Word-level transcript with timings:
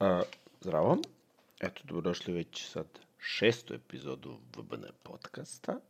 A, 0.00 0.22
zdravo. 0.60 0.98
Eto, 1.60 1.82
dobrodošli 1.84 2.34
već 2.34 2.68
sad 2.68 2.86
šestu 3.18 3.74
epizodu 3.74 4.38
VBN 4.56 4.84
podcasta. 5.02 5.80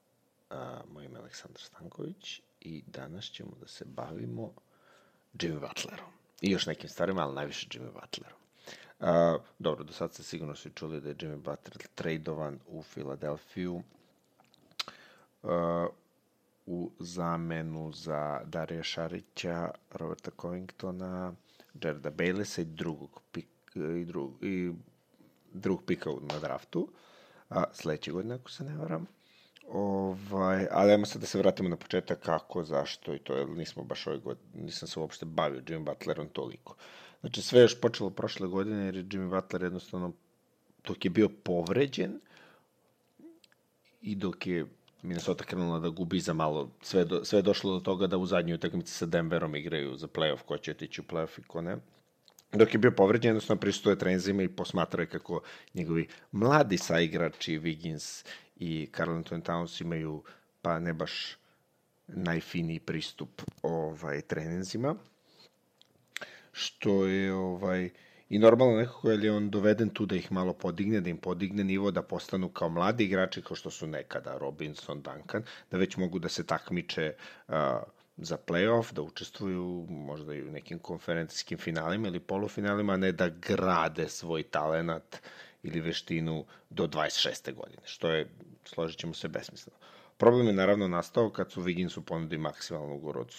A, 0.51 0.81
moje 0.93 1.07
ime 1.07 1.15
je 1.15 1.21
Aleksandar 1.21 1.61
Stanković 1.61 2.41
i 2.61 2.83
danas 2.87 3.25
ćemo 3.25 3.51
da 3.61 3.69
se 3.69 3.85
bavimo 3.85 4.53
Jimmy 5.35 5.61
Butlerom. 5.61 6.11
I 6.41 6.51
još 6.51 6.67
nekim 6.67 6.89
stvarima, 6.89 7.23
ali 7.23 7.35
najviše 7.35 7.67
Jimmy 7.69 7.93
Butlerom. 7.93 8.39
A, 9.01 9.39
dobro, 9.59 9.85
do 9.85 9.93
sad 9.93 10.15
ste 10.15 10.23
sigurno 10.23 10.57
svi 10.57 10.71
čuli 10.75 11.01
da 11.01 11.09
je 11.09 11.15
Jimmy 11.17 11.37
Butler 11.37 11.87
tradovan 11.95 12.59
u 12.67 12.83
Filadelfiju 12.83 13.83
a, 15.43 15.87
u 16.67 16.91
zamenu 16.99 17.93
za 17.93 18.41
Darija 18.45 18.83
Šarića, 18.83 19.71
Roberta 19.91 20.31
Covingtona, 20.41 21.35
Jareda 21.83 22.11
Baylesa 22.11 22.61
i 22.61 22.65
drugog 22.65 23.23
pika 23.33 23.60
i, 23.75 24.05
drug, 24.05 24.45
i 24.45 24.73
drugog 25.53 25.85
pika 25.87 26.11
na 26.21 26.39
draftu, 26.39 26.89
a, 27.49 27.65
sledeće 27.73 28.13
godine, 28.13 28.35
ako 28.35 28.51
se 28.51 28.65
ne 28.65 28.77
varam. 28.77 29.07
Ovaj, 29.73 30.67
ali 30.71 30.93
ajmo 30.93 31.07
sad 31.07 31.21
da 31.21 31.27
se 31.27 31.39
vratimo 31.39 31.69
na 31.69 31.77
početak 31.77 32.21
kako, 32.21 32.65
zašto 32.65 33.15
i 33.15 33.19
to, 33.19 33.35
jer 33.35 33.49
nismo 33.49 33.85
baš 33.85 34.07
ove 34.07 34.19
godine, 34.19 34.63
nisam 34.63 34.89
se 34.89 35.01
uopšte 35.01 35.27
bavio 35.27 35.61
Jimmy 35.61 35.85
Butlerom 35.85 36.29
toliko. 36.29 36.75
Znači, 37.21 37.43
sve 37.43 37.59
je 37.61 37.65
još 37.65 37.81
počelo 37.81 38.11
prošle 38.11 38.49
godine, 38.49 38.85
jer 38.85 38.97
je 38.97 39.05
Jimmy 39.05 39.31
Butler 39.31 39.63
jednostavno, 39.63 40.13
dok 40.87 41.05
je 41.05 41.11
bio 41.11 41.29
povređen 41.29 42.21
i 44.03 44.15
dok 44.15 44.47
je 44.47 44.67
Minnesota 45.03 45.45
krenula 45.45 45.79
da 45.79 45.89
gubi 45.89 46.21
za 46.21 46.33
malo, 46.33 46.71
sve, 46.83 47.05
do, 47.05 47.25
sve 47.25 47.39
je 47.39 47.43
došlo 47.43 47.73
do 47.73 47.81
toga 47.81 48.07
da 48.07 48.19
u 48.19 48.27
zadnjoj 48.27 48.55
utakmici 48.55 48.93
sa 48.93 49.07
Denverom 49.07 49.57
igraju 49.57 49.97
za 49.97 50.07
playoff, 50.07 50.43
ko 50.47 50.59
će 50.59 50.71
otići 50.71 51.01
u 51.01 51.05
playoff 51.05 51.39
i 51.39 51.43
ko 51.43 51.61
ne 51.61 51.77
dok 52.53 52.75
je 52.75 52.79
bio 52.79 52.91
povređen, 52.91 53.29
jednostavno 53.29 53.61
pristuje 53.61 53.99
trenzima 53.99 54.43
i 54.43 54.49
posmatrao 54.49 55.03
je 55.03 55.07
kako 55.07 55.43
njegovi 55.75 56.09
mladi 56.33 56.79
saigrači, 56.79 57.59
Wiggins 57.59 58.27
i 58.57 58.89
Carl 58.97 59.11
Anthony 59.11 59.43
Towns 59.43 59.83
imaju, 59.83 60.23
pa 60.63 60.79
ne 60.79 60.93
baš 60.93 61.37
najfiniji 62.09 62.81
pristup 62.81 63.43
ovaj, 63.63 64.21
trenenzima, 64.21 64.95
što 66.53 67.07
je 67.07 67.33
ovaj, 67.33 67.91
i 68.29 68.39
normalno 68.39 68.77
nekako 68.77 69.11
je 69.11 69.33
on 69.33 69.51
doveden 69.51 69.89
tu 69.89 70.07
da 70.07 70.17
ih 70.17 70.33
malo 70.33 70.53
podigne, 70.53 71.01
da 71.01 71.11
im 71.11 71.17
podigne 71.17 71.65
nivo, 71.65 71.91
da 71.91 72.03
postanu 72.03 72.49
kao 72.49 72.69
mladi 72.69 73.05
igrači 73.05 73.43
kao 73.43 73.57
što 73.57 73.71
su 73.71 73.87
nekada 73.87 74.39
Robinson, 74.39 75.03
Duncan, 75.03 75.43
da 75.71 75.79
već 75.79 75.97
mogu 75.97 76.19
da 76.19 76.29
se 76.29 76.47
takmiče 76.47 77.15
uh, 77.49 77.55
za 78.23 78.37
playoff, 78.47 78.93
da 78.93 79.03
učestvuju 79.03 79.87
možda 79.91 80.35
i 80.35 80.43
u 80.43 80.51
nekim 80.51 80.79
konferencijskim 80.79 81.59
finalima 81.59 82.09
ili 82.09 82.21
polufinalima, 82.21 82.97
ne 82.97 83.13
da 83.13 83.29
grade 83.29 84.09
svoj 84.09 84.43
talenat 84.43 85.23
ili 85.63 85.81
veštinu 85.81 86.45
do 86.71 86.87
26. 86.87 87.55
godine, 87.55 87.83
što 87.85 88.11
je, 88.11 88.29
složit 88.65 88.99
ćemo 88.99 89.15
se, 89.15 89.29
besmisleno. 89.29 89.79
Problem 90.17 90.47
je 90.47 90.53
naravno 90.53 90.89
nastao 90.89 91.31
kad 91.31 91.53
su 91.53 91.63
Wigginsu 91.63 92.01
ponudi 92.01 92.39
maksimalnu 92.39 92.95
ugovor 92.95 93.19
od 93.19 93.35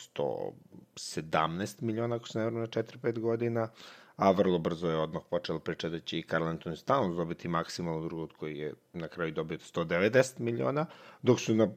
117 0.95 1.81
miliona, 1.81 2.15
ako 2.15 2.27
se 2.27 2.39
ne 2.39 2.51
na 2.51 2.67
4-5 2.67 3.19
godina, 3.19 3.69
a 4.15 4.31
vrlo 4.31 4.59
brzo 4.59 4.87
je 4.87 4.97
odmah 4.97 5.21
počela 5.29 5.59
priča 5.59 5.89
da 5.89 5.99
će 5.99 6.19
i 6.19 6.23
Carl 6.23 6.43
Anthony 6.43 6.85
Towns 6.85 7.15
dobiti 7.15 7.47
maksimalnu 7.47 8.03
drugu 8.07 8.27
koji 8.39 8.57
je 8.57 8.73
na 8.93 9.07
kraju 9.07 9.31
dobio 9.31 9.57
190 9.57 10.39
miliona, 10.39 10.85
dok 11.21 11.39
su 11.39 11.55
na 11.55 11.67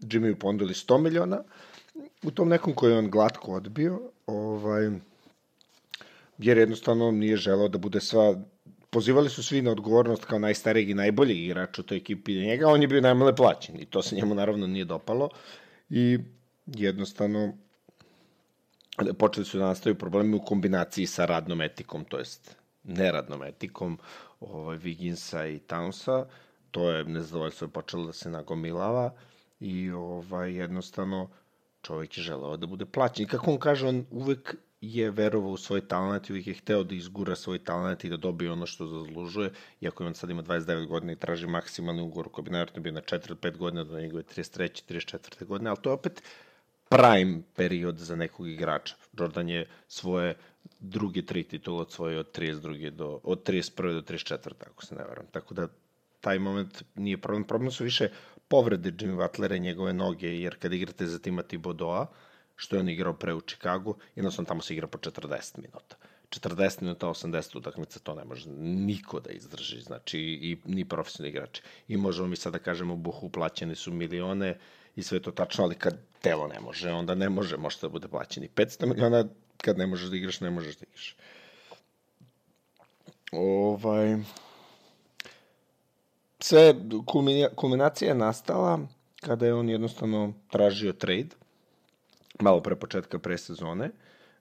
Jimmy 0.00 0.34
ponudili 0.34 0.74
100 0.74 0.98
miliona, 1.02 1.42
u 2.22 2.30
tom 2.30 2.48
nekom 2.48 2.74
koji 2.74 2.92
je 2.92 2.98
on 2.98 3.10
glatko 3.10 3.52
odbio, 3.52 4.00
ovaj, 4.26 4.90
jer 6.38 6.58
jednostavno 6.58 7.10
nije 7.10 7.36
želeo 7.36 7.68
da 7.68 7.78
bude 7.78 8.00
sva 8.00 8.34
pozivali 8.90 9.30
su 9.30 9.42
svi 9.42 9.62
na 9.62 9.70
odgovornost 9.70 10.24
kao 10.24 10.38
najstarijeg 10.38 10.90
i 10.90 10.94
najboljeg 10.94 11.38
igrača 11.38 11.82
u 11.82 11.84
toj 11.84 11.98
ekipi 11.98 12.34
njega, 12.34 12.68
on 12.68 12.82
je 12.82 12.88
bio 12.88 13.00
najmale 13.00 13.36
plaćen 13.36 13.80
i 13.80 13.84
to 13.84 14.02
se 14.02 14.16
njemu 14.16 14.34
naravno 14.34 14.66
nije 14.66 14.84
dopalo. 14.84 15.28
I 15.90 16.18
jednostavno 16.66 17.52
počeli 19.18 19.46
su 19.46 19.58
da 19.58 19.66
nastaju 19.66 19.94
problemi 19.94 20.36
u 20.36 20.44
kombinaciji 20.44 21.06
sa 21.06 21.24
radnom 21.24 21.60
etikom, 21.60 22.04
to 22.04 22.18
jest 22.18 22.56
neradnom 22.84 23.42
etikom 23.42 23.98
ovaj, 24.40 24.78
Wigginsa 24.78 25.56
i 25.56 25.60
Townsa, 25.68 26.24
to 26.70 26.90
je 26.90 27.04
nezadovoljstvo 27.04 27.64
je 27.64 27.70
počelo 27.70 28.06
da 28.06 28.12
se 28.12 28.30
nagomilava 28.30 29.12
i 29.60 29.90
ovaj, 29.90 30.54
jednostavno 30.54 31.28
čovjek 31.86 32.18
je 32.18 32.22
želeo 32.22 32.56
da 32.56 32.66
bude 32.66 32.86
plaćen. 32.86 33.24
I 33.24 33.28
kako 33.28 33.50
on 33.50 33.58
kaže, 33.58 33.86
on 33.86 34.04
uvek 34.10 34.54
je 34.80 35.10
verovao 35.10 35.50
u 35.50 35.56
svoj 35.56 35.80
talent 35.88 36.28
i 36.28 36.32
uvijek 36.32 36.46
je 36.46 36.54
hteo 36.54 36.82
da 36.84 36.94
izgura 36.94 37.36
svoj 37.36 37.58
talent 37.64 38.04
i 38.04 38.08
da 38.08 38.16
dobije 38.16 38.52
ono 38.52 38.66
što 38.66 38.86
zaslužuje, 38.86 39.50
iako 39.80 40.06
on 40.06 40.14
sad 40.14 40.30
ima 40.30 40.42
29 40.42 40.86
godina 40.86 41.12
i 41.12 41.16
traži 41.16 41.46
maksimalni 41.46 42.02
ugovor 42.02 42.28
koji 42.32 42.44
bi 42.44 42.50
naravno 42.50 42.82
bio 42.82 42.92
na 42.92 43.00
4 43.00 43.30
ili 43.30 43.38
5 43.38 43.56
godina 43.56 43.84
do 43.84 44.00
njegove 44.00 44.22
33. 44.22 44.82
34. 44.88 45.46
godine, 45.46 45.70
ali 45.70 45.78
to 45.82 45.90
je 45.90 45.94
opet 45.94 46.22
prime 46.88 47.42
period 47.56 47.98
za 47.98 48.16
nekog 48.16 48.48
igrača. 48.48 48.94
Jordan 49.18 49.48
je 49.48 49.66
svoje 49.88 50.34
druge 50.80 51.22
tri 51.22 51.42
titule 51.42 51.80
od 51.80 51.92
svoje 51.92 52.18
od 52.18 52.38
32. 52.38 52.90
do, 52.90 53.20
od 53.22 53.48
31. 53.48 53.94
do 53.94 54.00
34. 54.00 54.52
ako 54.70 54.86
se 54.86 54.94
ne 54.94 55.04
varam. 55.04 55.26
Tako 55.32 55.54
da 55.54 55.68
taj 56.20 56.38
moment 56.38 56.82
nije 56.94 57.18
problem. 57.18 57.44
Problem 57.44 57.70
su 57.70 57.84
više 57.84 58.08
povrede 58.48 58.90
Jimmy 58.90 59.16
Butlera 59.16 59.56
i 59.56 59.60
njegove 59.60 59.92
noge, 59.92 60.28
jer 60.28 60.58
kad 60.58 60.72
igrate 60.72 61.06
za 61.06 61.18
tima 61.18 61.42
Tibodoa, 61.42 62.06
što 62.56 62.76
je 62.76 62.80
on 62.80 62.88
igrao 62.88 63.14
pre 63.14 63.34
u 63.34 63.40
Čikagu, 63.40 63.96
jednostavno 64.16 64.48
tamo 64.48 64.62
se 64.62 64.74
igra 64.74 64.86
po 64.86 64.98
40 64.98 65.58
minuta. 65.58 65.96
40 66.30 66.82
minuta, 66.82 67.06
80 67.06 67.58
utakmica, 67.58 67.98
to 67.98 68.14
ne 68.14 68.24
može 68.24 68.50
niko 68.50 69.20
da 69.20 69.30
izdrži, 69.30 69.80
znači 69.80 70.18
i 70.18 70.58
ni 70.64 70.84
profesionalni 70.84 71.30
igrači. 71.30 71.62
I 71.88 71.96
možemo 71.96 72.28
mi 72.28 72.36
sad 72.36 72.52
da 72.52 72.58
kažemo, 72.58 72.96
buhu, 72.96 73.30
plaćeni 73.30 73.74
su 73.74 73.92
milione 73.92 74.58
i 74.96 75.02
sve 75.02 75.20
to 75.22 75.30
tačno, 75.30 75.64
ali 75.64 75.74
kad 75.74 75.98
telo 76.20 76.48
ne 76.48 76.60
može, 76.60 76.90
onda 76.90 77.14
ne 77.14 77.28
može, 77.28 77.56
može 77.56 77.78
da 77.82 77.88
bude 77.88 78.08
plaćeni 78.08 78.48
500 78.54 78.86
miliona, 78.86 79.24
kad 79.56 79.78
ne 79.78 79.86
možeš 79.86 80.10
da 80.10 80.16
igraš, 80.16 80.40
ne 80.40 80.50
možeš 80.50 80.76
da 80.76 80.86
igraš. 80.88 81.16
Ovaj 83.32 84.16
sve, 86.46 86.74
kulminacija 87.54 88.08
je 88.08 88.14
nastala 88.14 88.80
kada 89.20 89.46
je 89.46 89.54
on 89.54 89.68
jednostavno 89.68 90.32
tražio 90.50 90.92
trade, 90.92 91.34
malo 92.40 92.60
pre 92.62 92.76
početka 92.76 93.18
presezone. 93.18 93.90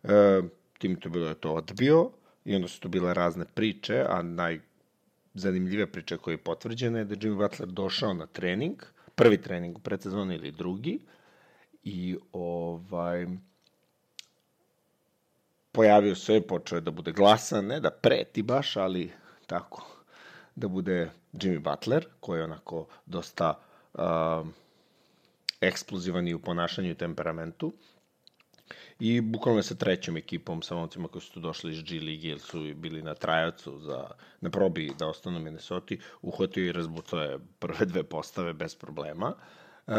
E, 0.04 0.42
tim 0.78 1.00
to 1.00 1.10
bilo 1.10 1.28
je 1.28 1.36
to 1.36 1.54
odbio 1.54 2.10
i 2.46 2.56
onda 2.56 2.68
su 2.68 2.80
to 2.80 2.90
bile 2.90 3.14
razne 3.14 3.46
priče, 3.46 4.06
a 4.10 4.22
najzanimljive 4.22 5.88
priče 5.88 6.18
koje 6.18 6.34
je 6.34 6.38
potvrđena 6.38 7.00
je 7.00 7.06
da 7.06 7.16
Jimmy 7.16 7.38
Butler 7.38 7.70
došao 7.70 8.14
na 8.14 8.26
trening, 8.28 8.86
prvi 9.16 9.42
trening 9.42 9.78
u 9.78 9.82
predsezoni 9.82 10.36
ili 10.36 10.52
drugi, 10.52 11.00
i 11.84 12.18
ovaj 12.32 13.26
pojavio 15.72 16.16
se, 16.16 16.42
počeo 16.48 16.78
je 16.78 16.82
da 16.82 16.92
bude 16.92 17.12
glasan, 17.12 17.66
ne 17.66 17.80
da 17.80 17.90
preti 17.90 18.42
baš, 18.42 18.78
ali 18.78 19.12
tako, 19.48 19.95
da 20.56 20.68
bude 20.68 21.10
Jimmy 21.34 21.60
Butler, 21.60 22.06
koji 22.20 22.40
je 22.40 22.44
onako 22.44 22.88
dosta 23.06 23.60
uh, 23.94 24.48
eksplozivan 25.62 26.28
i 26.28 26.34
u 26.34 26.40
ponašanju 26.40 26.90
i 26.90 26.96
temperamentu. 26.96 27.74
I 29.00 29.22
bukvalno 29.22 29.64
sa 29.64 29.76
trećom 29.76 30.18
ekipom, 30.18 30.62
sa 30.62 30.76
momcima 30.76 31.08
koji 31.08 31.22
su 31.22 31.34
tu 31.34 31.40
došli 31.40 31.72
iz 31.72 31.84
G 31.84 32.00
ligi, 32.00 32.28
jer 32.28 32.40
su 32.40 32.74
bili 32.76 33.02
na 33.02 33.14
trajacu 33.14 33.80
za, 33.80 34.08
na 34.42 34.50
probi 34.50 34.92
da 35.00 35.08
ostanu 35.08 35.40
Minnesota, 35.40 35.96
uhvatio 36.22 36.66
i 36.66 36.72
razbucao 36.72 37.20
je 37.20 37.40
prve 37.60 37.86
dve 37.86 38.04
postave 38.04 38.54
bez 38.54 38.76
problema. 38.76 39.34
Uh, 39.88 39.94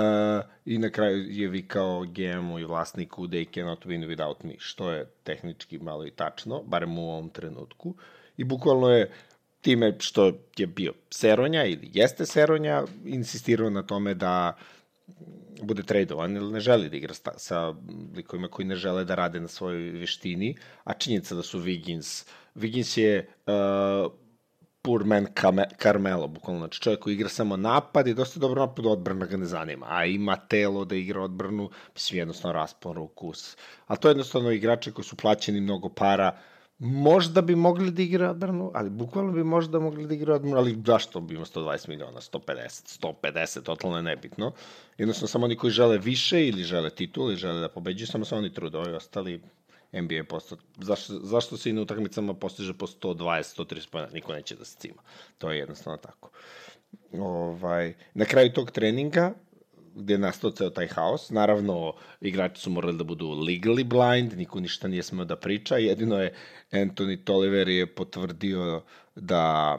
I 0.64 0.78
na 0.78 0.90
kraju 0.90 1.30
je 1.30 1.48
vikao 1.48 2.04
GM-u 2.04 2.58
i 2.58 2.64
vlasniku 2.64 3.26
they 3.26 3.54
cannot 3.54 3.84
win 3.84 4.06
without 4.06 4.44
me, 4.44 4.54
što 4.58 4.90
je 4.90 5.10
tehnički 5.24 5.78
malo 5.78 6.06
i 6.06 6.10
tačno, 6.10 6.62
barem 6.62 6.98
u 6.98 7.10
ovom 7.10 7.30
trenutku. 7.30 7.94
I 8.36 8.44
bukvalno 8.44 8.90
je 8.90 9.10
time 9.66 9.94
što 9.98 10.32
je 10.56 10.66
bio 10.66 10.92
Seronja 11.10 11.64
ili 11.64 11.90
jeste 11.92 12.26
Seronja, 12.26 12.84
insistirao 13.04 13.70
na 13.70 13.82
tome 13.82 14.14
da 14.14 14.56
bude 15.62 15.82
tradovan 15.82 16.36
ili 16.36 16.52
ne 16.52 16.60
želi 16.60 16.90
da 16.90 16.96
igra 16.96 17.14
sa, 17.36 17.74
likovima 18.16 18.48
koji 18.48 18.66
ne 18.66 18.76
žele 18.76 19.04
da 19.04 19.14
rade 19.14 19.40
na 19.40 19.48
svojoj 19.48 19.90
veštini, 19.90 20.54
a 20.84 20.94
činjenica 20.94 21.34
da 21.34 21.42
su 21.42 21.60
Wiggins, 21.60 22.28
Wiggins 22.54 22.98
je 23.00 23.26
uh, 23.46 24.12
poor 24.82 25.04
man 25.04 25.26
Carmelo, 25.82 26.28
bukvalno, 26.28 26.60
znači 26.60 26.80
čovjek 26.80 27.00
koji 27.00 27.14
igra 27.14 27.28
samo 27.28 27.56
napad 27.56 28.06
i 28.06 28.14
dosta 28.14 28.40
dobro 28.40 28.66
napad, 28.66 28.86
odbrana 28.86 29.26
ga 29.26 29.36
ne 29.36 29.46
zanima, 29.46 29.86
a 29.90 30.04
ima 30.04 30.36
telo 30.36 30.84
da 30.84 30.96
igra 30.96 31.22
odbranu, 31.22 31.70
mislim 31.94 32.18
jednostavno 32.18 32.52
raspon 32.52 32.94
rukus. 32.94 33.56
A 33.86 33.96
to 33.96 34.08
je 34.08 34.10
jednostavno 34.10 34.50
igrače 34.50 34.92
koji 34.92 35.04
su 35.04 35.16
plaćeni 35.16 35.60
mnogo 35.60 35.88
para, 35.88 36.32
uh, 36.34 36.55
možda 36.78 37.40
bi 37.42 37.54
mogli 37.54 37.90
da 37.90 38.02
igra 38.02 38.30
odbranu, 38.30 38.70
ali 38.74 38.90
bukvalno 38.90 39.32
bi 39.32 39.44
možda 39.44 39.78
mogli 39.78 40.06
da 40.06 40.14
igra 40.14 40.34
odbranu, 40.34 40.56
ali 40.56 40.78
zašto 40.86 41.20
bi 41.20 41.34
ima 41.34 41.44
120 41.44 41.88
miliona, 41.88 42.20
150, 42.20 43.02
150, 43.22 43.62
totalno 43.62 43.96
je 43.96 44.02
nebitno. 44.02 44.52
Jednostavno 44.98 45.28
samo 45.28 45.44
oni 45.44 45.56
koji 45.56 45.70
žele 45.70 45.98
više 45.98 46.48
ili 46.48 46.64
žele 46.64 46.90
titul 46.90 47.28
ili 47.28 47.36
žele 47.36 47.60
da 47.60 47.68
pobeđuju, 47.68 48.06
samo 48.06 48.24
se 48.24 48.34
oni 48.34 48.52
trude, 48.52 48.78
ovi 48.78 48.92
ostali 48.92 49.40
NBA 49.92 50.24
postao. 50.28 50.58
Zašto, 50.76 51.14
zašto 51.14 51.56
se 51.56 51.70
i 51.70 51.72
na 51.72 51.82
utakmicama 51.82 52.34
postiže 52.34 52.74
po 52.74 52.86
120, 52.86 53.62
130 53.62 53.90
pojena? 53.90 54.10
Niko 54.12 54.32
neće 54.32 54.56
da 54.56 54.64
se 54.64 54.76
cima. 54.78 55.02
To 55.38 55.50
je 55.50 55.58
jednostavno 55.58 55.96
tako. 55.96 56.30
Ovaj, 57.18 57.94
na 58.14 58.24
kraju 58.24 58.52
tog 58.52 58.70
treninga, 58.70 59.34
gde 59.96 60.14
je 60.14 60.18
nastao 60.18 60.50
ceo 60.50 60.70
taj 60.70 60.86
haos. 60.86 61.30
Naravno, 61.30 61.92
igrači 62.20 62.60
su 62.60 62.70
morali 62.70 62.98
da 62.98 63.04
budu 63.04 63.26
legally 63.26 63.84
blind, 63.84 64.32
niko 64.32 64.60
ništa 64.60 64.88
nije 64.88 65.02
smeo 65.02 65.24
da 65.24 65.36
priča, 65.36 65.76
jedino 65.76 66.18
je 66.22 66.34
Anthony 66.72 67.24
Tolliver 67.24 67.68
je 67.68 67.86
potvrdio 67.86 68.82
da 69.14 69.78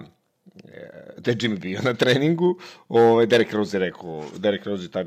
da 1.18 1.31
je 1.31 1.38
Jimmy 1.38 1.60
bio 1.60 1.81
na 1.84 1.94
treningu, 1.94 2.60
ovaj, 2.90 3.25
Derek 3.25 3.54
Rose 3.54 3.78
je 3.78 3.80
rekao, 3.80 4.24
Derek 4.38 4.66
Rose 4.66 4.92
Taj, 4.92 5.06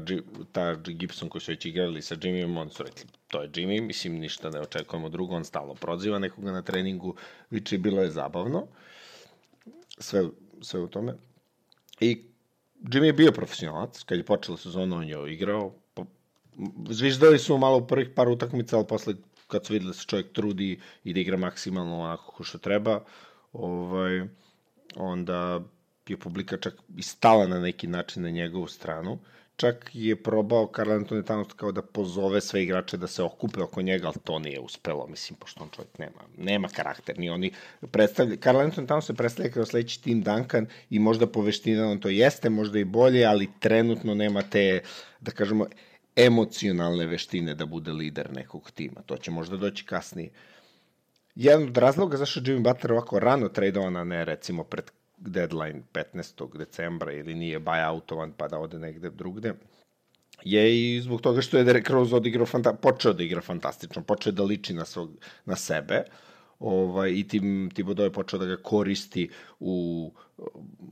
Taj 0.53 0.77
Gibson 0.85 1.29
koji 1.29 1.43
su 1.43 1.53
već 1.53 1.65
igrali 1.65 2.03
sa 2.03 2.17
Jimmyom, 2.17 2.61
oni 2.61 2.71
su 2.71 2.83
rekli, 2.83 3.05
to 3.29 3.43
je 3.43 3.49
Jimmy, 3.49 3.83
mislim, 3.83 4.19
ništa 4.19 4.51
ne 4.51 4.61
očekujemo 4.61 5.09
drugo, 5.09 5.35
on 5.35 5.45
stalo 5.45 5.75
proziva 5.75 6.19
nekoga 6.19 6.53
na 6.53 6.63
treningu, 6.63 7.15
viče, 7.51 7.79
bilo 7.79 8.03
je 8.03 8.11
zabavno, 8.11 8.67
sve, 9.99 10.25
sve 10.61 10.81
u 10.81 10.89
tome. 10.89 11.15
I 12.01 12.30
Jimmy 12.81 13.07
je 13.07 13.13
bio 13.13 13.33
profesionalac, 13.33 14.03
kad 14.03 14.19
je 14.19 14.25
počela 14.25 14.57
sezona, 14.57 14.97
on 14.97 15.09
je 15.09 15.33
igrao, 15.33 15.75
zviždali 16.89 17.39
su 17.39 17.59
malo 17.59 17.79
u 17.79 17.87
prvih 17.87 18.09
par 18.17 18.29
utakmica, 18.29 18.77
ali 18.77 18.87
posle 18.87 19.15
kad 19.47 19.67
su 19.67 19.73
videli 19.73 19.91
da 19.91 19.95
se 19.95 20.07
čovjek 20.07 20.33
trudi 20.33 20.81
i 21.05 21.15
da 21.15 21.21
igra 21.21 21.37
maksimalno 21.37 22.01
onako 22.01 22.33
ko 22.33 22.45
što 22.45 22.59
treba, 22.59 23.05
ovaj, 23.53 24.23
onda 24.97 25.61
je 26.09 26.17
publika 26.17 26.57
čak 26.57 26.75
i 26.97 27.03
stala 27.03 27.47
na 27.47 27.61
neki 27.61 27.87
način 27.87 28.23
na 28.23 28.31
njegovu 28.31 28.67
stranu. 28.67 29.19
Čak 29.61 29.91
je 29.93 30.17
probao 30.17 30.67
Karl 30.67 30.91
Anthony 30.91 31.23
Towns 31.23 31.53
kao 31.57 31.73
da 31.73 31.83
pozove 31.83 32.41
sve 32.41 32.63
igrače 32.63 32.97
da 32.97 33.07
se 33.07 33.23
okupe 33.23 33.61
oko 33.63 33.83
njega, 33.83 34.07
ali 34.07 34.17
to 34.25 34.39
nije 34.39 34.61
uspelo, 34.61 35.07
mislim, 35.07 35.37
pošto 35.39 35.65
on 35.65 35.71
čovjek 35.71 35.99
nema, 35.99 36.23
nema 36.39 36.69
karakter, 36.69 37.19
ni 37.19 37.31
oni 37.31 37.53
predstavlja, 37.91 38.37
Karl 38.37 38.59
Anthony 38.59 38.87
Towns 38.87 39.07
se 39.07 39.15
predstavlja 39.15 39.53
kao 39.53 39.67
sledeći 39.67 40.03
Tim 40.03 40.23
Duncan 40.23 40.67
i 40.91 40.99
možda 40.99 41.27
po 41.27 41.45
on 41.91 42.01
to 42.01 42.09
jeste, 42.09 42.51
možda 42.51 42.79
i 42.79 42.85
bolje, 42.85 43.25
ali 43.25 43.51
trenutno 43.59 44.15
nema 44.15 44.43
te, 44.43 44.83
da 45.21 45.31
kažemo, 45.31 45.67
emocionalne 46.17 47.07
veštine 47.07 47.55
da 47.55 47.67
bude 47.67 47.93
lider 47.93 48.33
nekog 48.33 48.71
tima. 48.71 49.03
To 49.07 49.17
će 49.17 49.31
možda 49.31 49.57
doći 49.57 49.85
kasnije. 49.85 50.31
Jedan 51.35 51.63
od 51.63 51.77
razloga 51.77 52.17
zašto 52.17 52.41
Jimmy 52.41 52.63
Butler 52.63 52.93
ovako 52.93 53.19
rano 53.19 53.49
tradovan, 53.49 53.97
a 53.97 54.05
ne 54.05 54.25
recimo 54.25 54.65
pred 54.65 54.91
deadline 55.21 55.83
15. 55.93 56.59
decembra 56.59 57.13
ili 57.13 57.35
nije 57.35 57.61
buyoutovan 57.61 58.33
pa 58.37 58.49
da 58.49 58.59
ode 58.59 58.79
negde 58.79 59.11
drugde, 59.11 59.55
je 60.45 60.97
i 60.97 61.01
zbog 61.01 61.21
toga 61.21 61.41
što 61.41 61.59
je 61.59 61.65
Derek 61.65 61.91
Rose 61.91 62.17
odigrao, 62.17 62.47
fanta 62.47 62.73
počeo 62.73 63.13
da 63.13 63.23
igra 63.23 63.41
fantastično, 63.41 64.03
počeo 64.03 64.33
da 64.33 64.43
liči 64.43 64.75
na, 64.75 64.85
svog, 64.85 65.17
na 65.45 65.57
sebe, 65.57 66.05
ovaj, 66.61 67.11
i 67.11 67.29
tim 67.29 67.71
Thibodeau 67.75 68.07
je 68.07 68.13
počeo 68.13 68.39
da 68.39 68.45
ga 68.47 68.57
koristi 68.57 69.29
u, 69.61 70.11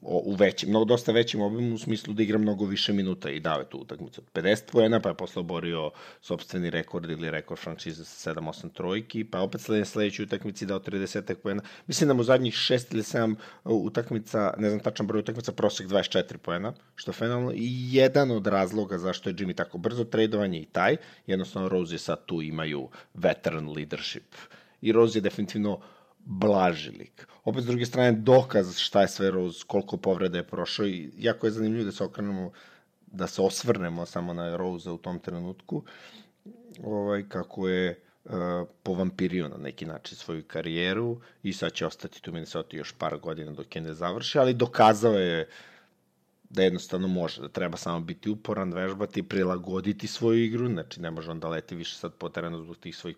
u 0.02 0.34
većim, 0.34 0.68
mnogo 0.68 0.84
dosta 0.84 1.12
većim 1.12 1.40
obimu 1.40 1.74
u 1.74 1.78
smislu 1.78 2.14
da 2.14 2.22
igra 2.22 2.38
mnogo 2.38 2.64
više 2.64 2.92
minuta 2.92 3.30
i 3.30 3.40
dao 3.40 3.58
je 3.58 3.68
tu 3.70 3.78
utakmicu 3.78 4.20
od 4.20 4.42
50 4.44 4.72
poena, 4.72 5.00
pa 5.00 5.08
je 5.08 5.14
posle 5.14 5.40
oborio 5.40 5.90
sobstveni 6.20 6.70
rekord 6.70 7.10
ili 7.10 7.30
rekord 7.30 7.60
franšize 7.60 8.04
sa 8.04 8.34
7-8 8.34 8.72
trojki, 8.72 9.24
pa 9.24 9.40
opet 9.40 9.60
sledeće 9.60 9.90
sledećoj 9.90 10.22
utakmici 10.22 10.66
dao 10.66 10.80
30 10.80 11.34
poena. 11.34 11.62
Mislim 11.86 12.08
da 12.08 12.14
mu 12.14 12.22
zadnjih 12.22 12.54
6 12.54 12.94
ili 12.94 13.02
7 13.02 13.34
utakmica, 13.64 14.54
ne 14.58 14.68
znam 14.68 14.80
tačan 14.80 15.06
broj 15.06 15.20
utakmica, 15.20 15.52
prosek 15.52 15.86
24 15.86 16.36
poena, 16.36 16.72
što 16.94 17.10
je 17.10 17.14
fenomenalno. 17.14 17.52
I 17.54 17.94
jedan 17.94 18.30
od 18.30 18.46
razloga 18.46 18.98
zašto 18.98 19.30
je 19.30 19.34
Jimmy 19.34 19.54
tako 19.54 19.78
brzo 19.78 20.04
tradovanje 20.04 20.60
i 20.60 20.66
taj, 20.66 20.96
jednostavno 21.26 21.68
Rose 21.68 21.98
sad 21.98 22.24
tu 22.26 22.42
imaju 22.42 22.88
veteran 23.14 23.68
leadership 23.68 24.34
i 24.80 24.92
Rose 24.92 25.18
je 25.18 25.22
definitivno 25.22 25.80
blaži 26.18 26.90
lik. 26.90 27.26
Opet, 27.44 27.62
s 27.62 27.66
druge 27.66 27.86
strane, 27.86 28.12
dokaz 28.12 28.78
šta 28.78 29.00
je 29.00 29.08
sve 29.08 29.30
Rose, 29.30 29.64
koliko 29.66 29.96
povreda 29.96 30.38
je 30.38 30.46
prošao 30.46 30.86
i 30.86 31.10
jako 31.18 31.46
je 31.46 31.50
zanimljivo 31.50 31.84
da 31.84 31.92
se 31.92 32.04
okrenemo, 32.04 32.50
da 33.06 33.26
se 33.26 33.42
osvrnemo 33.42 34.06
samo 34.06 34.32
na 34.32 34.56
Rose 34.56 34.90
u 34.90 34.98
tom 34.98 35.18
trenutku, 35.18 35.82
ovaj, 36.84 37.28
kako 37.28 37.68
je 37.68 38.00
uh, 38.24 38.32
povampirio 38.82 39.48
na 39.48 39.56
neki 39.56 39.86
način 39.86 40.16
svoju 40.16 40.44
karijeru 40.46 41.20
i 41.42 41.52
sad 41.52 41.72
će 41.72 41.86
ostati 41.86 42.22
tu 42.22 42.32
Minnesota 42.32 42.76
još 42.76 42.92
par 42.92 43.18
godina 43.18 43.52
dok 43.52 43.76
je 43.76 43.82
ne 43.82 43.94
završi, 43.94 44.38
ali 44.38 44.54
dokazao 44.54 45.18
je 45.18 45.48
da 46.50 46.62
jednostavno 46.62 47.08
može, 47.08 47.42
da 47.42 47.48
treba 47.48 47.76
samo 47.76 48.00
biti 48.00 48.30
uporan, 48.30 48.72
vežbati, 48.72 49.22
prilagoditi 49.22 50.06
svoju 50.06 50.44
igru, 50.44 50.68
znači 50.68 51.00
ne 51.00 51.10
može 51.10 51.30
on 51.30 51.40
da 51.40 51.48
leti 51.48 51.74
više 51.74 51.96
sad 51.96 52.14
po 52.14 52.28
terenu 52.28 52.58
zbog 52.58 52.76
tih 52.76 52.96
svojih 52.96 53.16